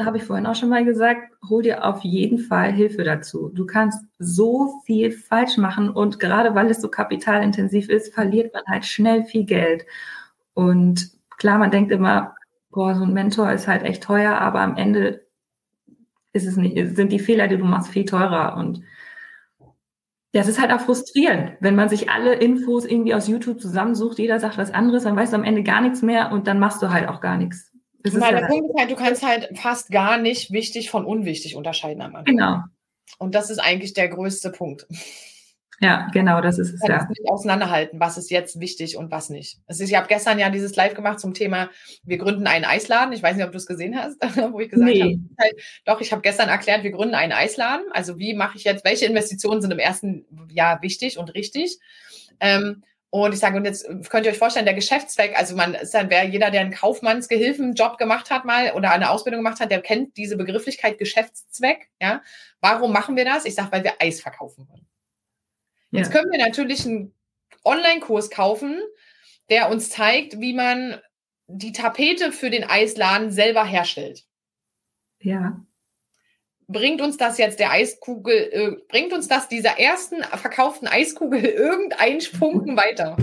habe 0.00 0.16
ich 0.16 0.24
vorhin 0.24 0.46
auch 0.46 0.54
schon 0.54 0.68
mal 0.68 0.84
gesagt, 0.84 1.30
hol 1.48 1.62
dir 1.62 1.84
auf 1.84 2.02
jeden 2.02 2.38
Fall 2.38 2.72
Hilfe 2.72 3.04
dazu. 3.04 3.50
Du 3.52 3.66
kannst 3.66 4.02
so 4.18 4.80
viel 4.86 5.10
falsch 5.12 5.56
machen 5.56 5.90
und 5.90 6.18
gerade 6.18 6.54
weil 6.54 6.70
es 6.70 6.80
so 6.80 6.88
kapitalintensiv 6.88 7.88
ist, 7.88 8.14
verliert 8.14 8.54
man 8.54 8.62
halt 8.66 8.84
schnell 8.84 9.24
viel 9.24 9.44
Geld. 9.44 9.84
Und 10.54 11.10
klar, 11.36 11.58
man 11.58 11.70
denkt 11.70 11.92
immer, 11.92 12.34
boah, 12.70 12.94
so 12.94 13.04
ein 13.04 13.12
Mentor 13.12 13.52
ist 13.52 13.68
halt 13.68 13.82
echt 13.82 14.02
teuer, 14.02 14.38
aber 14.38 14.60
am 14.60 14.76
Ende 14.76 15.26
ist 16.32 16.46
es 16.46 16.56
nicht, 16.56 16.96
sind 16.96 17.12
die 17.12 17.18
Fehler, 17.18 17.48
die 17.48 17.56
du 17.56 17.64
machst, 17.64 17.90
viel 17.90 18.04
teurer. 18.04 18.56
Und 18.56 18.82
das 20.32 20.48
ist 20.48 20.60
halt 20.60 20.72
auch 20.72 20.80
frustrierend, 20.80 21.52
wenn 21.60 21.74
man 21.74 21.88
sich 21.88 22.08
alle 22.08 22.34
Infos 22.34 22.86
irgendwie 22.86 23.14
aus 23.14 23.28
YouTube 23.28 23.60
zusammensucht, 23.60 24.18
jeder 24.18 24.40
sagt 24.40 24.56
was 24.56 24.70
anderes, 24.70 25.04
dann 25.04 25.16
weißt 25.16 25.32
du 25.32 25.36
am 25.36 25.44
Ende 25.44 25.62
gar 25.62 25.82
nichts 25.82 26.00
mehr 26.02 26.32
und 26.32 26.46
dann 26.46 26.58
machst 26.58 26.82
du 26.82 26.90
halt 26.90 27.08
auch 27.08 27.20
gar 27.20 27.36
nichts. 27.36 27.70
Das 28.02 28.18
Weil 28.18 28.34
der 28.34 28.46
Punkt 28.46 28.70
ist 28.70 28.80
halt, 28.80 28.90
du 28.90 28.96
kannst 28.96 29.26
halt 29.26 29.58
fast 29.58 29.90
gar 29.90 30.18
nicht 30.18 30.50
wichtig 30.50 30.90
von 30.90 31.04
unwichtig 31.04 31.54
unterscheiden 31.54 32.02
am 32.02 32.16
Anfang. 32.16 32.36
Genau. 32.36 32.58
Und 33.18 33.34
das 33.34 33.50
ist 33.50 33.58
eigentlich 33.58 33.92
der 33.92 34.08
größte 34.08 34.50
Punkt. 34.50 34.86
Ja, 35.82 36.08
genau, 36.12 36.40
das 36.40 36.58
ist 36.60 36.74
es. 36.74 36.80
ja. 36.82 36.98
Das 36.98 37.08
nicht 37.08 37.28
auseinanderhalten, 37.28 37.98
was 37.98 38.16
ist 38.16 38.30
jetzt 38.30 38.60
wichtig 38.60 38.96
und 38.96 39.10
was 39.10 39.30
nicht. 39.30 39.58
Also 39.66 39.82
ich 39.82 39.96
habe 39.96 40.06
gestern 40.06 40.38
ja 40.38 40.48
dieses 40.48 40.76
Live 40.76 40.94
gemacht 40.94 41.18
zum 41.18 41.34
Thema, 41.34 41.70
wir 42.04 42.18
gründen 42.18 42.46
einen 42.46 42.64
Eisladen. 42.64 43.12
Ich 43.12 43.22
weiß 43.22 43.34
nicht, 43.34 43.44
ob 43.44 43.50
du 43.50 43.58
es 43.58 43.66
gesehen 43.66 43.98
hast, 43.98 44.16
wo 44.52 44.60
ich 44.60 44.70
gesagt 44.70 44.88
nee. 44.88 45.00
habe, 45.00 45.18
halt, 45.40 45.54
doch, 45.84 46.00
ich 46.00 46.12
habe 46.12 46.22
gestern 46.22 46.48
erklärt, 46.48 46.84
wir 46.84 46.92
gründen 46.92 47.16
einen 47.16 47.32
Eisladen. 47.32 47.86
Also 47.90 48.16
wie 48.18 48.32
mache 48.34 48.56
ich 48.56 48.64
jetzt, 48.64 48.84
welche 48.84 49.06
Investitionen 49.06 49.60
sind 49.60 49.72
im 49.72 49.80
ersten 49.80 50.24
Jahr 50.50 50.80
wichtig 50.82 51.18
und 51.18 51.34
richtig? 51.34 51.78
Ähm, 52.38 52.84
und 53.10 53.34
ich 53.34 53.40
sage, 53.40 53.56
und 53.56 53.64
jetzt 53.64 53.86
könnt 54.08 54.24
ihr 54.24 54.32
euch 54.32 54.38
vorstellen, 54.38 54.64
der 54.64 54.74
Geschäftszweck, 54.74 55.36
also 55.36 55.56
man 55.56 55.74
ist 55.74 55.92
dann, 55.92 56.10
wer 56.10 56.24
jeder, 56.24 56.50
der 56.50 56.60
einen 56.60 56.72
Kaufmannsgehilfenjob 56.72 57.98
gemacht 57.98 58.30
hat 58.30 58.44
mal 58.44 58.72
oder 58.72 58.92
eine 58.92 59.10
Ausbildung 59.10 59.42
gemacht 59.42 59.60
hat, 59.60 59.70
der 59.70 59.82
kennt 59.82 60.16
diese 60.16 60.36
Begrifflichkeit 60.36 60.96
Geschäftszweck. 60.96 61.90
Ja, 62.00 62.22
warum 62.60 62.92
machen 62.92 63.16
wir 63.16 63.24
das? 63.24 63.44
Ich 63.44 63.56
sage, 63.56 63.72
weil 63.72 63.84
wir 63.84 63.94
Eis 63.98 64.20
verkaufen 64.20 64.66
wollen. 64.70 64.86
Jetzt 65.92 66.10
können 66.10 66.30
wir 66.32 66.38
natürlich 66.38 66.86
einen 66.86 67.14
Online-Kurs 67.64 68.30
kaufen, 68.30 68.80
der 69.50 69.70
uns 69.70 69.90
zeigt, 69.90 70.40
wie 70.40 70.54
man 70.54 71.00
die 71.46 71.72
Tapete 71.72 72.32
für 72.32 72.50
den 72.50 72.64
Eisladen 72.64 73.30
selber 73.30 73.64
herstellt. 73.64 74.24
Ja. 75.20 75.60
Bringt 76.66 77.02
uns 77.02 77.18
das 77.18 77.36
jetzt 77.36 77.60
der 77.60 77.70
Eiskugel, 77.70 78.34
äh, 78.34 78.76
bringt 78.88 79.12
uns 79.12 79.28
das 79.28 79.48
dieser 79.48 79.78
ersten 79.78 80.22
verkauften 80.22 80.88
Eiskugel 80.88 81.44
irgendeinen 81.44 82.22
Funken 82.22 82.76
weiter? 82.76 83.16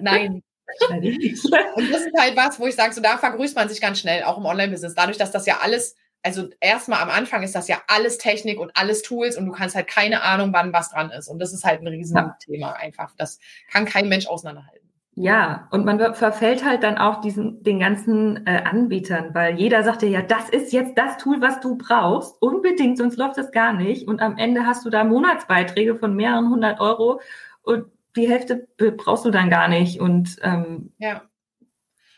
Nein. 0.00 0.42
und 0.88 1.92
das 1.92 2.06
ist 2.06 2.18
halt 2.18 2.36
was, 2.36 2.58
wo 2.58 2.66
ich 2.66 2.74
sage, 2.74 2.94
so 2.94 3.00
da 3.00 3.18
vergrüßt 3.18 3.54
man 3.54 3.68
sich 3.68 3.80
ganz 3.80 4.00
schnell, 4.00 4.24
auch 4.24 4.38
im 4.38 4.46
Online-Business. 4.46 4.94
Dadurch, 4.94 5.18
dass 5.18 5.30
das 5.30 5.46
ja 5.46 5.58
alles, 5.58 5.94
also 6.22 6.48
erstmal 6.60 7.00
am 7.02 7.10
Anfang 7.10 7.42
ist 7.42 7.54
das 7.54 7.68
ja 7.68 7.78
alles 7.86 8.18
Technik 8.18 8.58
und 8.58 8.76
alles 8.76 9.02
Tools 9.02 9.36
und 9.36 9.46
du 9.46 9.52
kannst 9.52 9.76
halt 9.76 9.86
keine 9.86 10.22
Ahnung, 10.22 10.52
wann 10.52 10.72
was 10.72 10.90
dran 10.90 11.10
ist. 11.10 11.28
Und 11.28 11.38
das 11.38 11.52
ist 11.52 11.64
halt 11.64 11.80
ein 11.80 11.86
Riesenthema 11.86 12.68
ja. 12.68 12.72
einfach. 12.74 13.12
Das 13.16 13.38
kann 13.70 13.84
kein 13.84 14.08
Mensch 14.08 14.26
auseinanderhalten. 14.26 14.86
Ja, 15.18 15.66
und 15.70 15.86
man 15.86 16.14
verfällt 16.14 16.62
halt 16.62 16.82
dann 16.82 16.98
auch 16.98 17.22
diesen, 17.22 17.62
den 17.62 17.78
ganzen 17.78 18.46
äh, 18.46 18.62
Anbietern, 18.64 19.34
weil 19.34 19.58
jeder 19.58 19.82
sagt 19.82 20.02
dir 20.02 20.10
ja, 20.10 20.20
das 20.20 20.50
ist 20.50 20.74
jetzt 20.74 20.98
das 20.98 21.16
Tool, 21.16 21.40
was 21.40 21.58
du 21.60 21.78
brauchst, 21.78 22.34
unbedingt, 22.42 22.98
sonst 22.98 23.16
läuft 23.16 23.38
das 23.38 23.50
gar 23.50 23.72
nicht. 23.72 24.06
Und 24.06 24.20
am 24.20 24.36
Ende 24.36 24.66
hast 24.66 24.84
du 24.84 24.90
da 24.90 25.04
Monatsbeiträge 25.04 25.96
von 25.96 26.14
mehreren 26.14 26.50
hundert 26.50 26.80
Euro 26.80 27.20
und 27.62 27.86
die 28.14 28.28
Hälfte 28.28 28.68
brauchst 28.76 29.24
du 29.24 29.30
dann 29.30 29.48
gar 29.48 29.68
nicht. 29.68 30.00
Und 30.00 30.36
ähm, 30.42 30.92
ja. 30.98 31.22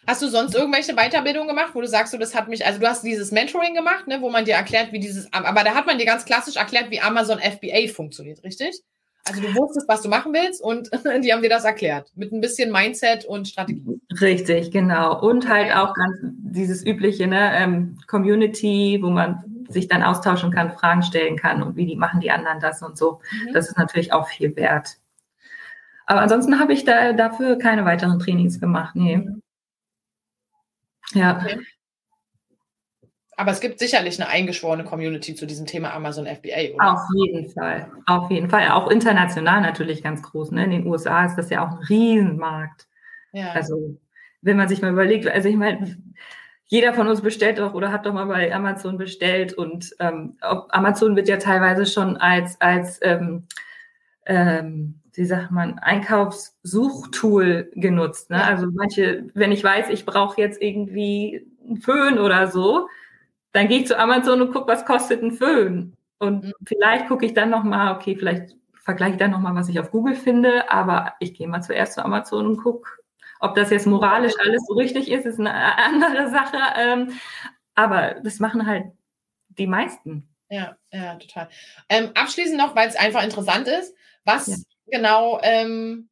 Hast 0.09 0.23
du 0.23 0.29
sonst 0.29 0.55
irgendwelche 0.55 0.95
Weiterbildungen 0.95 1.49
gemacht, 1.49 1.75
wo 1.75 1.83
du 1.83 1.87
sagst, 1.87 2.15
du, 2.15 2.19
das 2.19 2.35
hat 2.35 2.49
mich, 2.49 2.65
also 2.65 2.81
du 2.81 2.87
hast 2.87 3.05
dieses 3.05 3.31
Mentoring 3.31 3.75
gemacht, 3.75 4.07
ne, 4.07 4.23
wo 4.23 4.31
man 4.31 4.47
dir 4.47 4.55
erklärt, 4.55 4.91
wie 4.91 5.01
dieses, 5.01 5.31
aber 5.35 5.63
da 5.65 5.75
hat 5.75 5.85
man 5.85 5.99
dir 5.99 6.07
ganz 6.07 6.25
klassisch 6.25 6.57
erklärt, 6.57 6.91
wie 6.91 6.99
Amazon 6.99 7.39
FBA 7.39 7.93
funktioniert, 7.93 8.43
richtig? 8.43 8.81
Also 9.29 9.43
du 9.43 9.55
wusstest, 9.55 9.87
was 9.87 10.01
du 10.01 10.09
machen 10.09 10.33
willst 10.33 10.63
und 10.63 10.89
die 11.23 11.31
haben 11.31 11.43
dir 11.43 11.51
das 11.51 11.67
erklärt. 11.67 12.11
Mit 12.15 12.33
ein 12.33 12.41
bisschen 12.41 12.73
Mindset 12.73 13.27
und 13.27 13.49
Strategie. 13.49 14.01
Richtig, 14.19 14.71
genau. 14.71 15.21
Und 15.21 15.47
halt 15.47 15.77
auch 15.77 15.93
ganz 15.93 16.17
dieses 16.23 16.87
übliche, 16.87 17.27
ne, 17.27 17.53
ähm, 17.57 17.99
Community, 18.07 19.01
wo 19.03 19.11
man 19.11 19.45
sich 19.69 19.89
dann 19.89 20.03
austauschen 20.03 20.51
kann, 20.51 20.73
Fragen 20.73 21.03
stellen 21.03 21.37
kann 21.37 21.63
und 21.63 21.77
wie 21.77 21.85
die 21.85 21.97
machen 21.97 22.21
die 22.21 22.31
anderen 22.31 22.61
das 22.61 22.81
und 22.81 22.97
so. 22.97 23.21
Mhm. 23.31 23.53
Das 23.53 23.69
ist 23.69 23.77
natürlich 23.77 24.15
auch 24.15 24.27
viel 24.27 24.57
wert. 24.57 24.97
Aber 26.07 26.23
ansonsten 26.23 26.59
habe 26.59 26.73
ich 26.73 26.87
da 26.87 27.13
dafür 27.13 27.59
keine 27.59 27.85
weiteren 27.85 28.19
Trainings 28.19 28.59
gemacht. 28.59 28.97
Nee. 28.97 29.29
Ja. 31.15 31.37
Okay. 31.37 31.59
Aber 33.37 33.53
es 33.53 33.61
gibt 33.61 33.79
sicherlich 33.79 34.21
eine 34.21 34.29
eingeschworene 34.29 34.83
Community 34.83 35.33
zu 35.37 35.47
diesem 35.47 35.65
Thema 35.65 35.95
Amazon 35.95 36.27
FBA, 36.27 36.75
oder? 36.75 36.95
Auf 36.95 37.01
jeden 37.15 37.49
Fall. 37.49 37.89
Auf 38.07 38.31
jeden 38.33 38.51
Fall. 38.51 38.69
Auch 38.71 38.91
international 38.91 39.61
natürlich 39.61 40.03
ganz 40.03 40.23
groß. 40.23 40.51
Ne? 40.51 40.65
In 40.65 40.71
den 40.73 40.87
USA 40.89 41.25
ist 41.25 41.37
das 41.37 41.49
ja 41.49 41.65
auch 41.65 41.71
ein 41.71 41.85
Riesenmarkt. 41.89 42.89
Ja. 43.33 43.53
Also, 43.53 43.97
wenn 44.43 44.57
man 44.57 44.69
sich 44.69 44.83
mal 44.83 44.91
überlegt, 44.91 45.29
also 45.29 45.49
ich 45.49 45.55
meine, 45.55 45.97
jeder 46.67 46.93
von 46.93 47.07
uns 47.07 47.21
bestellt 47.21 47.59
doch 47.59 47.75
oder 47.75 47.93
hat 47.93 48.07
doch 48.07 48.13
mal 48.13 48.27
bei 48.27 48.53
Amazon 48.53 48.99
bestellt 48.99 49.55
und 49.55 49.95
ähm, 50.01 50.37
Amazon 50.41 51.15
wird 51.15 51.29
ja 51.29 51.37
teilweise 51.37 51.87
schon 51.87 52.17
als, 52.17 52.61
als 52.61 52.99
ähm, 53.03 53.47
ähm, 54.27 55.01
wie 55.19 55.25
sagt 55.25 55.51
man, 55.51 55.81
Einkaufssuchtool 55.81 57.73
genutzt. 57.75 58.31
Ne? 58.31 58.43
Also 58.43 58.69
manche, 58.73 59.29
wenn 59.35 59.51
ich 59.51 59.65
weiß, 59.65 59.89
ich 59.91 60.07
brauche 60.07 60.41
jetzt 60.41 60.63
irgendwie 60.63 61.45
einen 61.67 61.81
Föhn 61.81 62.21
oder 62.21 62.47
so, 62.47 62.89
dann 63.51 63.67
gehe 63.67 63.81
ich 63.81 63.89
zu 63.89 63.99
Amazon 63.99 64.41
und 64.41 64.53
gucke, 64.53 64.69
was 64.69 64.87
kostet 64.87 65.21
ein 65.23 65.33
Föhn. 65.33 65.97
Und 66.21 66.45
mhm. 66.45 66.53
vielleicht 66.65 67.09
gucke 67.09 67.27
ich 67.27 67.35
dann 67.35 67.51
nochmal, 67.51 67.97
okay, 67.97 68.15
vielleicht 68.15 68.55
vergleiche 68.85 69.15
ich 69.15 69.19
dann 69.19 69.33
nochmal, 69.33 69.57
was 69.57 69.69
ich 69.69 69.81
auf 69.81 69.91
Google 69.91 70.15
finde, 70.15 70.71
aber 70.71 71.15
ich 71.19 71.35
gehe 71.35 71.49
mal 71.49 71.63
zuerst 71.63 71.95
zu 71.95 72.05
Amazon 72.05 72.47
und 72.47 72.63
gucke, 72.63 72.89
ob 73.41 73.57
das 73.57 73.71
jetzt 73.71 73.89
moralisch 73.89 74.35
alles 74.39 74.65
so 74.69 74.75
richtig 74.75 75.11
ist, 75.11 75.27
ist 75.27 75.41
eine 75.41 75.53
andere 75.53 76.31
Sache. 76.31 76.59
Ähm, 76.77 77.11
aber 77.75 78.21
das 78.23 78.39
machen 78.39 78.67
halt 78.67 78.87
die 79.49 79.67
meisten. 79.67 80.29
Ja, 80.49 80.77
ja, 80.93 81.17
total. 81.17 81.49
Ähm, 81.89 82.13
abschließend 82.15 82.57
noch, 82.57 82.77
weil 82.77 82.89
es 82.89 82.97
einfach 82.97 83.25
interessant 83.25 83.67
ist, 83.67 83.95
was 84.25 84.47
ja. 84.47 84.57
Genau, 84.91 85.41
ähm, 85.43 86.09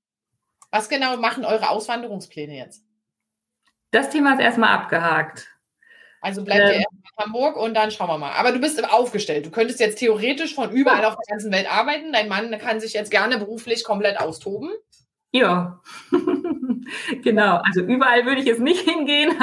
was 0.71 0.89
genau 0.89 1.17
machen 1.17 1.45
eure 1.45 1.71
Auswanderungspläne 1.71 2.57
jetzt? 2.57 2.85
Das 3.91 4.11
Thema 4.11 4.35
ist 4.35 4.41
erstmal 4.41 4.75
abgehakt. 4.75 5.49
Also 6.21 6.45
bleibt 6.45 6.63
ähm, 6.63 6.67
ihr 6.69 6.75
erst 6.75 6.93
in 6.93 7.25
Hamburg 7.25 7.57
und 7.57 7.75
dann 7.75 7.91
schauen 7.91 8.09
wir 8.09 8.19
mal. 8.19 8.33
Aber 8.33 8.53
du 8.53 8.59
bist 8.59 8.83
aufgestellt. 8.93 9.47
Du 9.47 9.51
könntest 9.51 9.81
jetzt 9.81 9.99
theoretisch 9.99 10.55
von 10.55 10.71
überall 10.71 11.05
auf 11.05 11.17
der 11.17 11.35
ganzen 11.35 11.53
Welt 11.53 11.71
arbeiten. 11.71 12.13
Dein 12.13 12.29
Mann 12.29 12.51
kann 12.59 12.81
sich 12.81 12.95
jetzt 12.95 13.11
gerne 13.11 13.39
beruflich 13.39 13.85
komplett 13.85 14.19
austoben. 14.19 14.71
Ja, 15.33 15.81
genau. 17.23 17.61
Also 17.65 17.83
überall 17.83 18.25
würde 18.25 18.41
ich 18.41 18.47
jetzt 18.47 18.61
nicht 18.61 18.89
hingehen. 18.89 19.35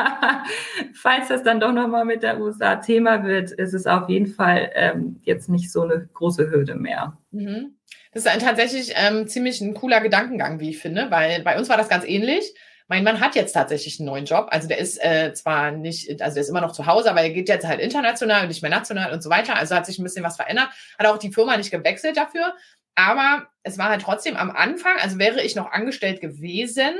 Falls 0.94 1.28
das 1.28 1.44
dann 1.44 1.60
doch 1.60 1.72
nochmal 1.72 2.06
mit 2.06 2.24
der 2.24 2.40
USA 2.40 2.78
Thema 2.78 3.24
wird, 3.24 3.52
ist 3.52 3.74
es 3.74 3.86
auf 3.86 4.10
jeden 4.10 4.28
Fall 4.28 4.72
ähm, 4.74 5.20
jetzt 5.24 5.50
nicht 5.50 5.72
so 5.72 5.82
eine 5.82 6.10
große 6.14 6.50
Hürde 6.50 6.76
mehr. 6.76 7.18
Mhm. 7.32 7.76
Das 8.12 8.26
ist 8.26 8.32
ein 8.32 8.40
tatsächlich 8.40 8.94
ähm, 8.96 9.28
ziemlich 9.28 9.62
ein 9.62 9.74
cooler 9.74 10.02
Gedankengang, 10.02 10.60
wie 10.60 10.70
ich 10.70 10.80
finde, 10.80 11.10
weil 11.10 11.42
bei 11.42 11.58
uns 11.58 11.70
war 11.70 11.78
das 11.78 11.90
ganz 11.90 12.06
ähnlich. 12.06 12.54
Mein 12.88 13.04
Mann 13.04 13.22
hat 13.22 13.36
jetzt 13.36 13.54
tatsächlich 13.54 14.00
einen 14.00 14.08
neuen 14.08 14.26
Job. 14.26 14.48
Also 14.52 14.68
der 14.68 14.78
ist 14.78 15.04
äh, 15.04 15.34
zwar 15.34 15.72
nicht, 15.72 16.22
also 16.22 16.36
der 16.36 16.42
ist 16.42 16.50
immer 16.50 16.62
noch 16.62 16.74
zu 16.74 16.86
Hause, 16.86 17.10
aber 17.10 17.22
er 17.22 17.30
geht 17.32 17.50
jetzt 17.50 17.66
halt 17.66 17.80
international 17.80 18.44
und 18.44 18.50
nicht 18.50 18.62
mehr 18.62 18.72
national 18.72 19.14
und 19.14 19.24
so 19.24 19.30
weiter. 19.30 19.56
Also 19.56 19.76
hat 19.76 19.86
sich 19.86 19.98
ein 19.98 20.04
bisschen 20.04 20.24
was 20.24 20.36
verändert. 20.36 20.70
Hat 21.00 21.08
auch 21.08 21.18
die 21.18 21.32
Firma 21.32 21.58
nicht 21.58 21.72
gewechselt 21.72 22.18
dafür. 22.18 22.54
Aber 22.96 23.48
es 23.64 23.78
war 23.78 23.90
halt 23.90 24.02
trotzdem 24.02 24.36
am 24.36 24.52
Anfang, 24.52 24.98
also 25.02 25.18
wäre 25.18 25.42
ich 25.42 25.56
noch 25.56 25.72
angestellt 25.72 26.22
gewesen, 26.22 26.94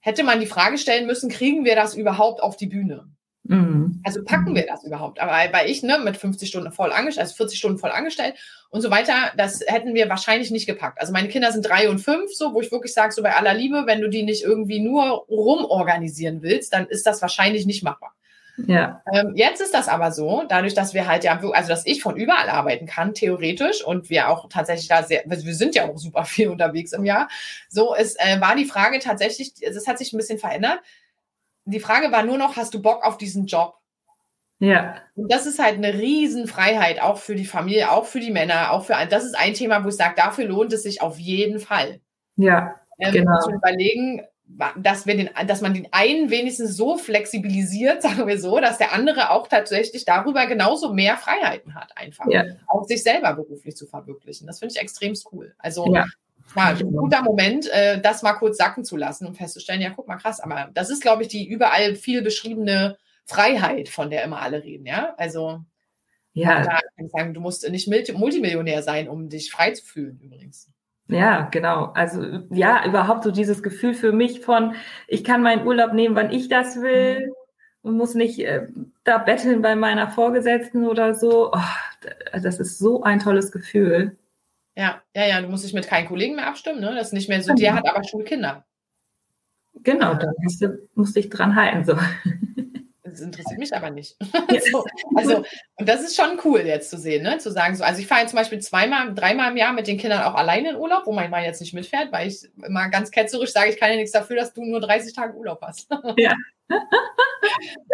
hätte 0.00 0.24
man 0.24 0.40
die 0.40 0.46
Frage 0.46 0.78
stellen 0.78 1.06
müssen, 1.06 1.30
kriegen 1.30 1.64
wir 1.64 1.76
das 1.76 1.94
überhaupt 1.94 2.42
auf 2.42 2.56
die 2.56 2.66
Bühne? 2.66 3.08
Mhm. 3.44 4.00
Also 4.04 4.24
packen 4.24 4.54
wir 4.54 4.66
das 4.66 4.84
überhaupt? 4.84 5.20
Aber 5.20 5.32
weil 5.52 5.68
ich 5.68 5.82
ne, 5.82 5.98
mit 5.98 6.16
50 6.16 6.48
Stunden 6.48 6.72
voll 6.72 6.92
angestellt, 6.92 7.26
also 7.26 7.36
40 7.36 7.58
Stunden 7.58 7.78
voll 7.78 7.90
angestellt 7.90 8.34
und 8.70 8.80
so 8.80 8.90
weiter, 8.90 9.32
das 9.36 9.60
hätten 9.66 9.94
wir 9.94 10.08
wahrscheinlich 10.08 10.50
nicht 10.50 10.66
gepackt. 10.66 11.00
Also 11.00 11.12
meine 11.12 11.28
Kinder 11.28 11.52
sind 11.52 11.68
drei 11.68 11.90
und 11.90 11.98
fünf, 11.98 12.32
so 12.32 12.54
wo 12.54 12.60
ich 12.60 12.72
wirklich 12.72 12.94
sage, 12.94 13.12
so 13.12 13.22
bei 13.22 13.36
aller 13.36 13.54
Liebe, 13.54 13.84
wenn 13.86 14.00
du 14.00 14.08
die 14.08 14.22
nicht 14.22 14.44
irgendwie 14.44 14.80
nur 14.80 15.26
rumorganisieren 15.28 16.42
willst, 16.42 16.72
dann 16.72 16.86
ist 16.86 17.06
das 17.06 17.20
wahrscheinlich 17.20 17.66
nicht 17.66 17.82
machbar. 17.82 18.14
Ja. 18.66 19.02
Ähm, 19.12 19.32
jetzt 19.34 19.60
ist 19.60 19.74
das 19.74 19.88
aber 19.88 20.12
so, 20.12 20.44
dadurch, 20.48 20.74
dass 20.74 20.94
wir 20.94 21.08
halt 21.08 21.24
ja, 21.24 21.38
also 21.38 21.68
dass 21.68 21.86
ich 21.86 22.02
von 22.02 22.16
überall 22.16 22.48
arbeiten 22.48 22.86
kann, 22.86 23.12
theoretisch, 23.12 23.84
und 23.84 24.10
wir 24.10 24.28
auch 24.28 24.48
tatsächlich 24.48 24.88
da 24.88 25.02
sehr, 25.02 25.24
also 25.28 25.44
wir 25.44 25.54
sind 25.54 25.74
ja 25.74 25.88
auch 25.88 25.98
super 25.98 26.24
viel 26.24 26.48
unterwegs 26.50 26.92
im 26.92 27.04
Jahr. 27.04 27.28
So 27.68 27.94
ist, 27.94 28.16
äh, 28.20 28.40
war 28.40 28.56
die 28.56 28.64
Frage 28.64 29.00
tatsächlich, 29.00 29.52
es 29.60 29.86
hat 29.86 29.98
sich 29.98 30.12
ein 30.12 30.18
bisschen 30.18 30.38
verändert 30.38 30.80
die 31.64 31.80
Frage 31.80 32.12
war 32.12 32.22
nur 32.22 32.38
noch, 32.38 32.56
hast 32.56 32.74
du 32.74 32.82
Bock 32.82 33.04
auf 33.04 33.18
diesen 33.18 33.46
Job? 33.46 33.74
Ja. 34.58 34.96
Und 35.14 35.32
das 35.32 35.46
ist 35.46 35.58
halt 35.58 35.76
eine 35.76 35.94
Riesenfreiheit, 35.94 37.00
auch 37.00 37.18
für 37.18 37.34
die 37.34 37.44
Familie, 37.44 37.90
auch 37.90 38.06
für 38.06 38.20
die 38.20 38.30
Männer, 38.30 38.70
auch 38.72 38.84
für, 38.84 38.94
das 39.08 39.24
ist 39.24 39.36
ein 39.36 39.54
Thema, 39.54 39.84
wo 39.84 39.88
ich 39.88 39.96
sage, 39.96 40.14
dafür 40.16 40.46
lohnt 40.46 40.72
es 40.72 40.82
sich 40.82 41.02
auf 41.02 41.18
jeden 41.18 41.58
Fall. 41.58 42.00
Ja, 42.36 42.76
ähm, 42.98 43.12
genau. 43.12 43.40
Zu 43.40 43.50
überlegen, 43.50 44.22
dass 44.76 45.06
wir 45.06 45.16
den, 45.16 45.30
dass 45.46 45.60
man 45.60 45.74
den 45.74 45.88
einen 45.90 46.30
wenigstens 46.30 46.76
so 46.76 46.96
flexibilisiert, 46.96 48.02
sagen 48.02 48.26
wir 48.26 48.38
so, 48.38 48.60
dass 48.60 48.78
der 48.78 48.92
andere 48.92 49.30
auch 49.30 49.48
tatsächlich 49.48 50.04
darüber 50.04 50.46
genauso 50.46 50.92
mehr 50.92 51.16
Freiheiten 51.16 51.74
hat, 51.74 51.96
einfach. 51.96 52.26
Ja. 52.28 52.44
Auch 52.68 52.84
sich 52.84 53.02
selber 53.02 53.34
beruflich 53.34 53.76
zu 53.76 53.86
verwirklichen. 53.86 54.46
Das 54.46 54.60
finde 54.60 54.74
ich 54.74 54.80
extrem 54.80 55.14
cool. 55.32 55.54
Also 55.58 55.92
ja 55.92 56.04
ja, 56.56 56.68
ein 56.68 56.92
guter 56.92 57.22
Moment, 57.22 57.68
äh, 57.72 58.00
das 58.00 58.22
mal 58.22 58.34
kurz 58.34 58.56
sacken 58.56 58.84
zu 58.84 58.96
lassen 58.96 59.26
und 59.26 59.36
festzustellen, 59.36 59.80
ja, 59.80 59.90
guck 59.90 60.08
mal, 60.08 60.16
krass, 60.16 60.40
aber 60.40 60.70
das 60.74 60.90
ist, 60.90 61.02
glaube 61.02 61.22
ich, 61.22 61.28
die 61.28 61.48
überall 61.48 61.94
viel 61.94 62.22
beschriebene 62.22 62.96
Freiheit, 63.26 63.88
von 63.88 64.10
der 64.10 64.24
immer 64.24 64.40
alle 64.40 64.62
reden, 64.62 64.86
ja. 64.86 65.14
Also 65.16 65.60
ja. 66.32 66.62
da 66.62 66.80
kann 66.96 67.06
ich 67.06 67.12
sagen, 67.12 67.34
du 67.34 67.40
musst 67.40 67.68
nicht 67.68 67.88
Multimillionär 67.88 68.82
sein, 68.82 69.08
um 69.08 69.28
dich 69.28 69.50
frei 69.50 69.72
zu 69.72 69.84
fühlen, 69.84 70.20
übrigens. 70.22 70.70
Ja, 71.08 71.48
genau. 71.50 71.92
Also 71.94 72.22
ja, 72.50 72.86
überhaupt 72.86 73.24
so 73.24 73.30
dieses 73.30 73.62
Gefühl 73.62 73.94
für 73.94 74.12
mich 74.12 74.40
von, 74.40 74.74
ich 75.06 75.22
kann 75.22 75.42
meinen 75.42 75.66
Urlaub 75.66 75.92
nehmen, 75.92 76.16
wann 76.16 76.32
ich 76.32 76.48
das 76.48 76.80
will 76.80 77.26
mhm. 77.26 77.32
und 77.82 77.96
muss 77.96 78.14
nicht 78.14 78.40
äh, 78.40 78.68
da 79.04 79.18
betteln 79.18 79.60
bei 79.60 79.76
meiner 79.76 80.08
Vorgesetzten 80.08 80.86
oder 80.86 81.14
so. 81.14 81.52
Oh, 81.52 82.38
das 82.42 82.58
ist 82.58 82.78
so 82.78 83.02
ein 83.02 83.18
tolles 83.18 83.52
Gefühl. 83.52 84.16
Ja, 84.76 85.02
ja, 85.14 85.26
ja, 85.26 85.40
du 85.40 85.48
musst 85.48 85.64
dich 85.64 85.72
mit 85.72 85.86
keinen 85.86 86.08
Kollegen 86.08 86.36
mehr 86.36 86.48
abstimmen, 86.48 86.80
ne? 86.80 86.94
Das 86.94 87.08
ist 87.08 87.12
nicht 87.12 87.28
mehr 87.28 87.42
so, 87.42 87.54
der 87.54 87.74
hat 87.74 87.88
aber 87.88 88.02
Schulkinder. 88.02 88.64
Genau, 89.82 90.14
da 90.14 90.32
musst 90.38 90.62
du, 90.62 90.78
musst 90.94 91.16
dich 91.16 91.28
dran 91.28 91.54
halten. 91.54 91.84
So. 91.84 91.96
Das 93.04 93.20
interessiert 93.20 93.58
mich 93.58 93.74
aber 93.74 93.90
nicht. 93.90 94.16
so, 94.72 94.84
also, 95.14 95.44
und 95.76 95.88
das 95.88 96.02
ist 96.02 96.16
schon 96.16 96.40
cool 96.44 96.60
jetzt 96.60 96.90
zu 96.90 96.98
sehen, 96.98 97.22
ne? 97.22 97.38
Zu 97.38 97.52
sagen, 97.52 97.76
so, 97.76 97.84
also 97.84 98.00
ich 98.00 98.08
fahre 98.08 98.26
zum 98.26 98.36
Beispiel 98.36 98.58
zweimal, 98.58 99.14
dreimal 99.14 99.52
im 99.52 99.56
Jahr 99.56 99.72
mit 99.72 99.86
den 99.86 99.98
Kindern 99.98 100.22
auch 100.22 100.34
alleine 100.34 100.70
in 100.70 100.76
Urlaub, 100.76 101.06
wo 101.06 101.12
mein 101.12 101.30
Mann 101.30 101.44
jetzt 101.44 101.60
nicht 101.60 101.74
mitfährt, 101.74 102.10
weil 102.10 102.28
ich 102.28 102.48
immer 102.64 102.88
ganz 102.88 103.10
ketzerisch 103.10 103.52
sage, 103.52 103.70
ich 103.70 103.78
kann 103.78 103.90
ja 103.90 103.96
nichts 103.96 104.12
dafür, 104.12 104.36
dass 104.36 104.52
du 104.52 104.64
nur 104.64 104.80
30 104.80 105.14
Tage 105.14 105.34
Urlaub 105.36 105.60
hast. 105.62 105.88
Ja. 106.16 106.32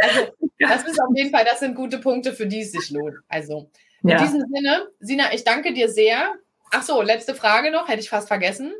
also, 0.00 0.30
das 0.60 0.84
ist 0.84 1.00
auf 1.00 1.10
jeden 1.14 1.30
Fall, 1.30 1.44
das 1.44 1.58
sind 1.58 1.74
gute 1.74 1.98
Punkte, 1.98 2.32
für 2.32 2.46
die 2.46 2.60
es 2.60 2.70
sich 2.70 2.90
lohnt. 2.90 3.16
Also, 3.28 3.68
in 4.04 4.10
ja. 4.10 4.18
diesem 4.18 4.44
Sinne, 4.48 4.86
Sina, 5.00 5.34
ich 5.34 5.42
danke 5.42 5.74
dir 5.74 5.88
sehr 5.88 6.34
Ach 6.70 6.82
so, 6.82 7.02
letzte 7.02 7.34
Frage 7.34 7.70
noch, 7.70 7.88
hätte 7.88 8.00
ich 8.00 8.10
fast 8.10 8.28
vergessen. 8.28 8.72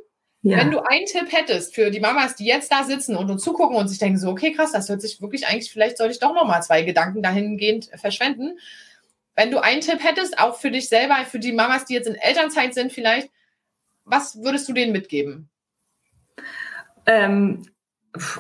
Ja. 0.43 0.59
Wenn 0.59 0.71
du 0.71 0.81
einen 0.81 1.07
Tipp 1.07 1.31
hättest 1.31 1.75
für 1.75 1.91
die 1.91 2.01
Mamas, 2.01 2.35
die 2.35 2.47
jetzt 2.47 2.73
da 2.73 2.85
sitzen 2.85 3.17
und 3.17 3.31
uns 3.31 3.43
zugucken 3.43 3.77
und 3.77 3.89
sich 3.89 3.99
denken 3.99 4.19
so, 4.19 4.31
okay, 4.31 4.53
krass, 4.53 4.73
das 4.73 4.89
hört 4.89 5.03
sich 5.03 5.21
wirklich 5.21 5.47
eigentlich, 5.47 5.71
vielleicht 5.71 5.99
sollte 5.99 6.13
ich 6.13 6.21
doch 6.21 6.35
noch 6.35 6.47
mal 6.47 6.63
zwei 6.63 6.83
Gedanken 6.83 7.23
dahingehend 7.23 7.91
verschwenden. 7.97 8.59
Wenn 9.37 9.51
du 9.51 9.63
einen 9.63 9.83
Tipp 9.83 10.03
hättest, 10.03 10.39
auch 10.39 10.57
für 10.57 10.71
dich 10.71 10.89
selber, 10.89 11.17
für 11.27 11.39
die 11.39 11.53
Mamas, 11.53 11.85
die 11.85 11.95
jetzt 11.95 12.09
in 12.09 12.15
Elternzeit 12.15 12.75
sind 12.75 12.93
vielleicht, 12.93 13.29
was 14.05 14.43
würdest 14.43 14.69
du 14.69 14.73
denen 14.73 14.93
mitgeben? 14.93 15.51
Ähm, 17.07 17.67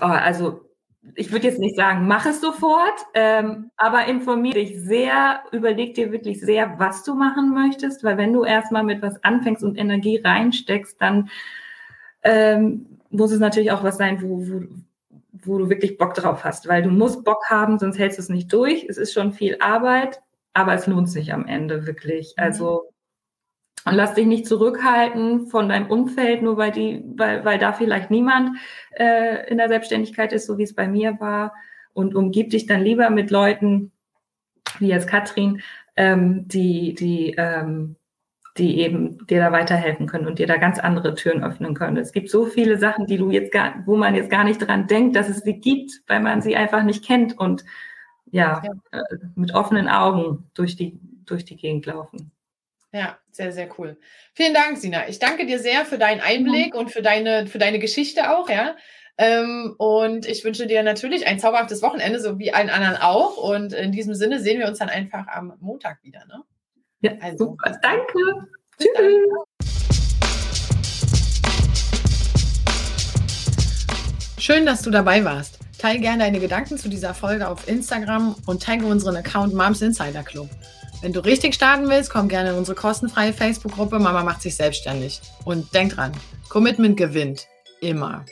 Also 0.01 0.70
ich 1.15 1.33
würde 1.33 1.47
jetzt 1.47 1.59
nicht 1.59 1.77
sagen, 1.77 2.07
mach 2.07 2.27
es 2.27 2.41
sofort, 2.41 3.07
ähm, 3.15 3.71
aber 3.77 4.07
informiere 4.07 4.59
dich 4.59 4.79
sehr, 4.81 5.41
überleg 5.51 5.95
dir 5.95 6.13
wirklich 6.13 6.41
sehr, 6.41 6.79
was 6.79 7.05
du 7.05 7.15
machen 7.15 7.55
möchtest, 7.55 8.05
weil 8.05 8.19
wenn 8.19 8.33
du 8.33 8.45
erstmal 8.45 8.85
mit 8.85 9.01
was 9.03 9.23
anfängst 9.25 9.65
und 9.65 9.79
Energie 9.79 10.21
reinsteckst, 10.23 11.01
dann 11.01 11.31
ähm, 12.23 12.87
muss 13.11 13.33
es 13.33 13.41
natürlich 13.41 13.73
auch 13.73 13.83
was 13.83 13.97
sein, 13.97 14.21
wo, 14.23 14.47
wo, 14.47 14.63
wo 15.33 15.59
du 15.59 15.71
wirklich 15.71 15.97
Bock 15.97 16.15
drauf 16.15 16.45
hast, 16.45 16.69
weil 16.69 16.83
du 16.83 16.91
musst 16.91 17.25
Bock 17.25 17.45
haben, 17.49 17.79
sonst 17.79 17.99
hältst 17.99 18.19
du 18.19 18.23
es 18.23 18.29
nicht 18.29 18.53
durch. 18.53 18.85
Es 18.89 18.99
ist 18.99 19.15
schon 19.15 19.33
viel 19.33 19.57
Arbeit, 19.61 20.21
aber 20.53 20.75
es 20.75 20.87
lohnt 20.87 21.09
sich 21.09 21.33
am 21.33 21.47
Ende 21.47 21.87
wirklich. 21.87 22.35
Mhm. 22.37 22.45
Also 22.45 22.91
und 23.85 23.95
lass 23.95 24.14
dich 24.14 24.27
nicht 24.27 24.47
zurückhalten 24.47 25.47
von 25.47 25.69
deinem 25.69 25.90
Umfeld, 25.90 26.43
nur 26.43 26.57
weil 26.57 26.71
die, 26.71 27.03
weil, 27.16 27.45
weil 27.45 27.59
da 27.59 27.73
vielleicht 27.73 28.11
niemand 28.11 28.59
äh, 28.90 29.49
in 29.51 29.59
der 29.59 29.69
Selbstständigkeit 29.69 30.33
ist, 30.33 30.47
so 30.47 30.59
wie 30.59 30.64
es 30.64 30.75
bei 30.75 30.87
mir 30.87 31.19
war. 31.19 31.55
Und 31.93 32.14
umgib 32.14 32.51
dich 32.51 32.66
dann 32.66 32.83
lieber 32.83 33.11
mit 33.11 33.31
Leuten, 33.31 33.90
wie 34.79 34.88
jetzt 34.88 35.09
Katrin, 35.09 35.62
ähm, 35.97 36.47
die, 36.47 36.95
die, 36.95 37.35
ähm, 37.37 37.97
die 38.59 38.81
eben 38.81 39.27
dir 39.27 39.40
da 39.40 39.51
weiterhelfen 39.51 40.07
können 40.07 40.27
und 40.27 40.38
dir 40.38 40.47
da 40.47 40.57
ganz 40.57 40.79
andere 40.79 41.14
Türen 41.14 41.43
öffnen 41.43 41.75
können. 41.75 41.97
Es 41.97 42.12
gibt 42.12 42.31
so 42.31 42.45
viele 42.45 42.79
Sachen, 42.79 43.07
die 43.07 43.16
du 43.16 43.31
jetzt 43.31 43.53
gar, 43.53 43.83
wo 43.87 43.97
man 43.97 44.14
jetzt 44.14 44.31
gar 44.31 44.45
nicht 44.45 44.59
dran 44.59 44.87
denkt, 44.88 45.16
dass 45.16 45.29
es 45.29 45.38
sie 45.38 45.59
gibt, 45.59 46.03
weil 46.07 46.21
man 46.21 46.43
sie 46.43 46.55
einfach 46.55 46.83
nicht 46.83 47.05
kennt 47.05 47.38
und 47.38 47.64
ja, 48.31 48.62
ja. 48.64 48.73
Äh, 48.93 49.16
mit 49.35 49.55
offenen 49.55 49.88
Augen 49.88 50.51
durch 50.55 50.77
die, 50.77 51.01
durch 51.25 51.45
die 51.45 51.57
Gegend 51.57 51.87
laufen. 51.87 52.31
Ja, 52.92 53.18
sehr, 53.31 53.53
sehr 53.53 53.68
cool. 53.79 53.98
Vielen 54.35 54.53
Dank, 54.53 54.79
Sina. 54.79 55.09
Ich 55.09 55.20
danke 55.20 55.46
dir 55.46 55.61
sehr 55.61 55.85
für 55.85 55.96
deinen 55.96 56.20
Einblick 56.20 56.74
und 56.74 56.90
für 56.90 57.03
deine, 57.03 57.46
für 57.46 57.59
deine 57.59 57.79
Geschichte 57.79 58.37
auch, 58.37 58.48
ja. 58.48 58.76
Ähm, 59.16 59.74
und 59.79 60.26
ich 60.26 60.44
wünsche 60.44 60.66
dir 60.66 60.83
natürlich 60.83 61.26
ein 61.26 61.38
zauberhaftes 61.38 61.83
Wochenende, 61.83 62.20
so 62.20 62.38
wie 62.38 62.53
allen 62.53 62.70
anderen 62.70 62.96
auch. 62.96 63.37
Und 63.37 63.72
in 63.74 63.92
diesem 63.92 64.14
Sinne 64.14 64.40
sehen 64.40 64.59
wir 64.59 64.66
uns 64.66 64.79
dann 64.79 64.88
einfach 64.88 65.26
am 65.29 65.53
Montag 65.61 66.03
wieder. 66.03 66.24
Ne? 66.26 66.42
Ja, 67.03 67.12
also, 67.20 67.50
super. 67.50 67.79
Danke. 67.83 68.48
Tschüss. 68.79 68.90
Schön, 74.38 74.64
dass 74.64 74.83
du 74.83 74.90
dabei 74.90 75.22
warst. 75.24 75.59
Teile 75.79 76.00
gerne 76.00 76.24
deine 76.24 76.40
Gedanken 76.40 76.79
zu 76.79 76.88
dieser 76.88 77.14
Folge 77.14 77.46
auf 77.46 77.68
Instagram 77.68 78.35
und 78.46 78.62
tagge 78.62 78.87
unseren 78.87 79.16
Account 79.16 79.55
Moms 79.55 79.83
Insider 79.83 80.22
Club. 80.22 80.48
Wenn 81.03 81.15
du 81.15 81.21
richtig 81.25 81.55
starten 81.55 81.89
willst, 81.89 82.11
komm 82.11 82.29
gerne 82.29 82.51
in 82.51 82.57
unsere 82.57 82.77
kostenfreie 82.77 83.33
Facebook-Gruppe 83.33 83.99
Mama 83.99 84.23
macht 84.23 84.43
sich 84.43 84.55
selbstständig. 84.55 85.21
Und 85.45 85.73
denk 85.75 85.95
dran, 85.95 86.13
Commitment 86.51 86.97
gewinnt. 86.99 87.47
Immer. 87.81 88.27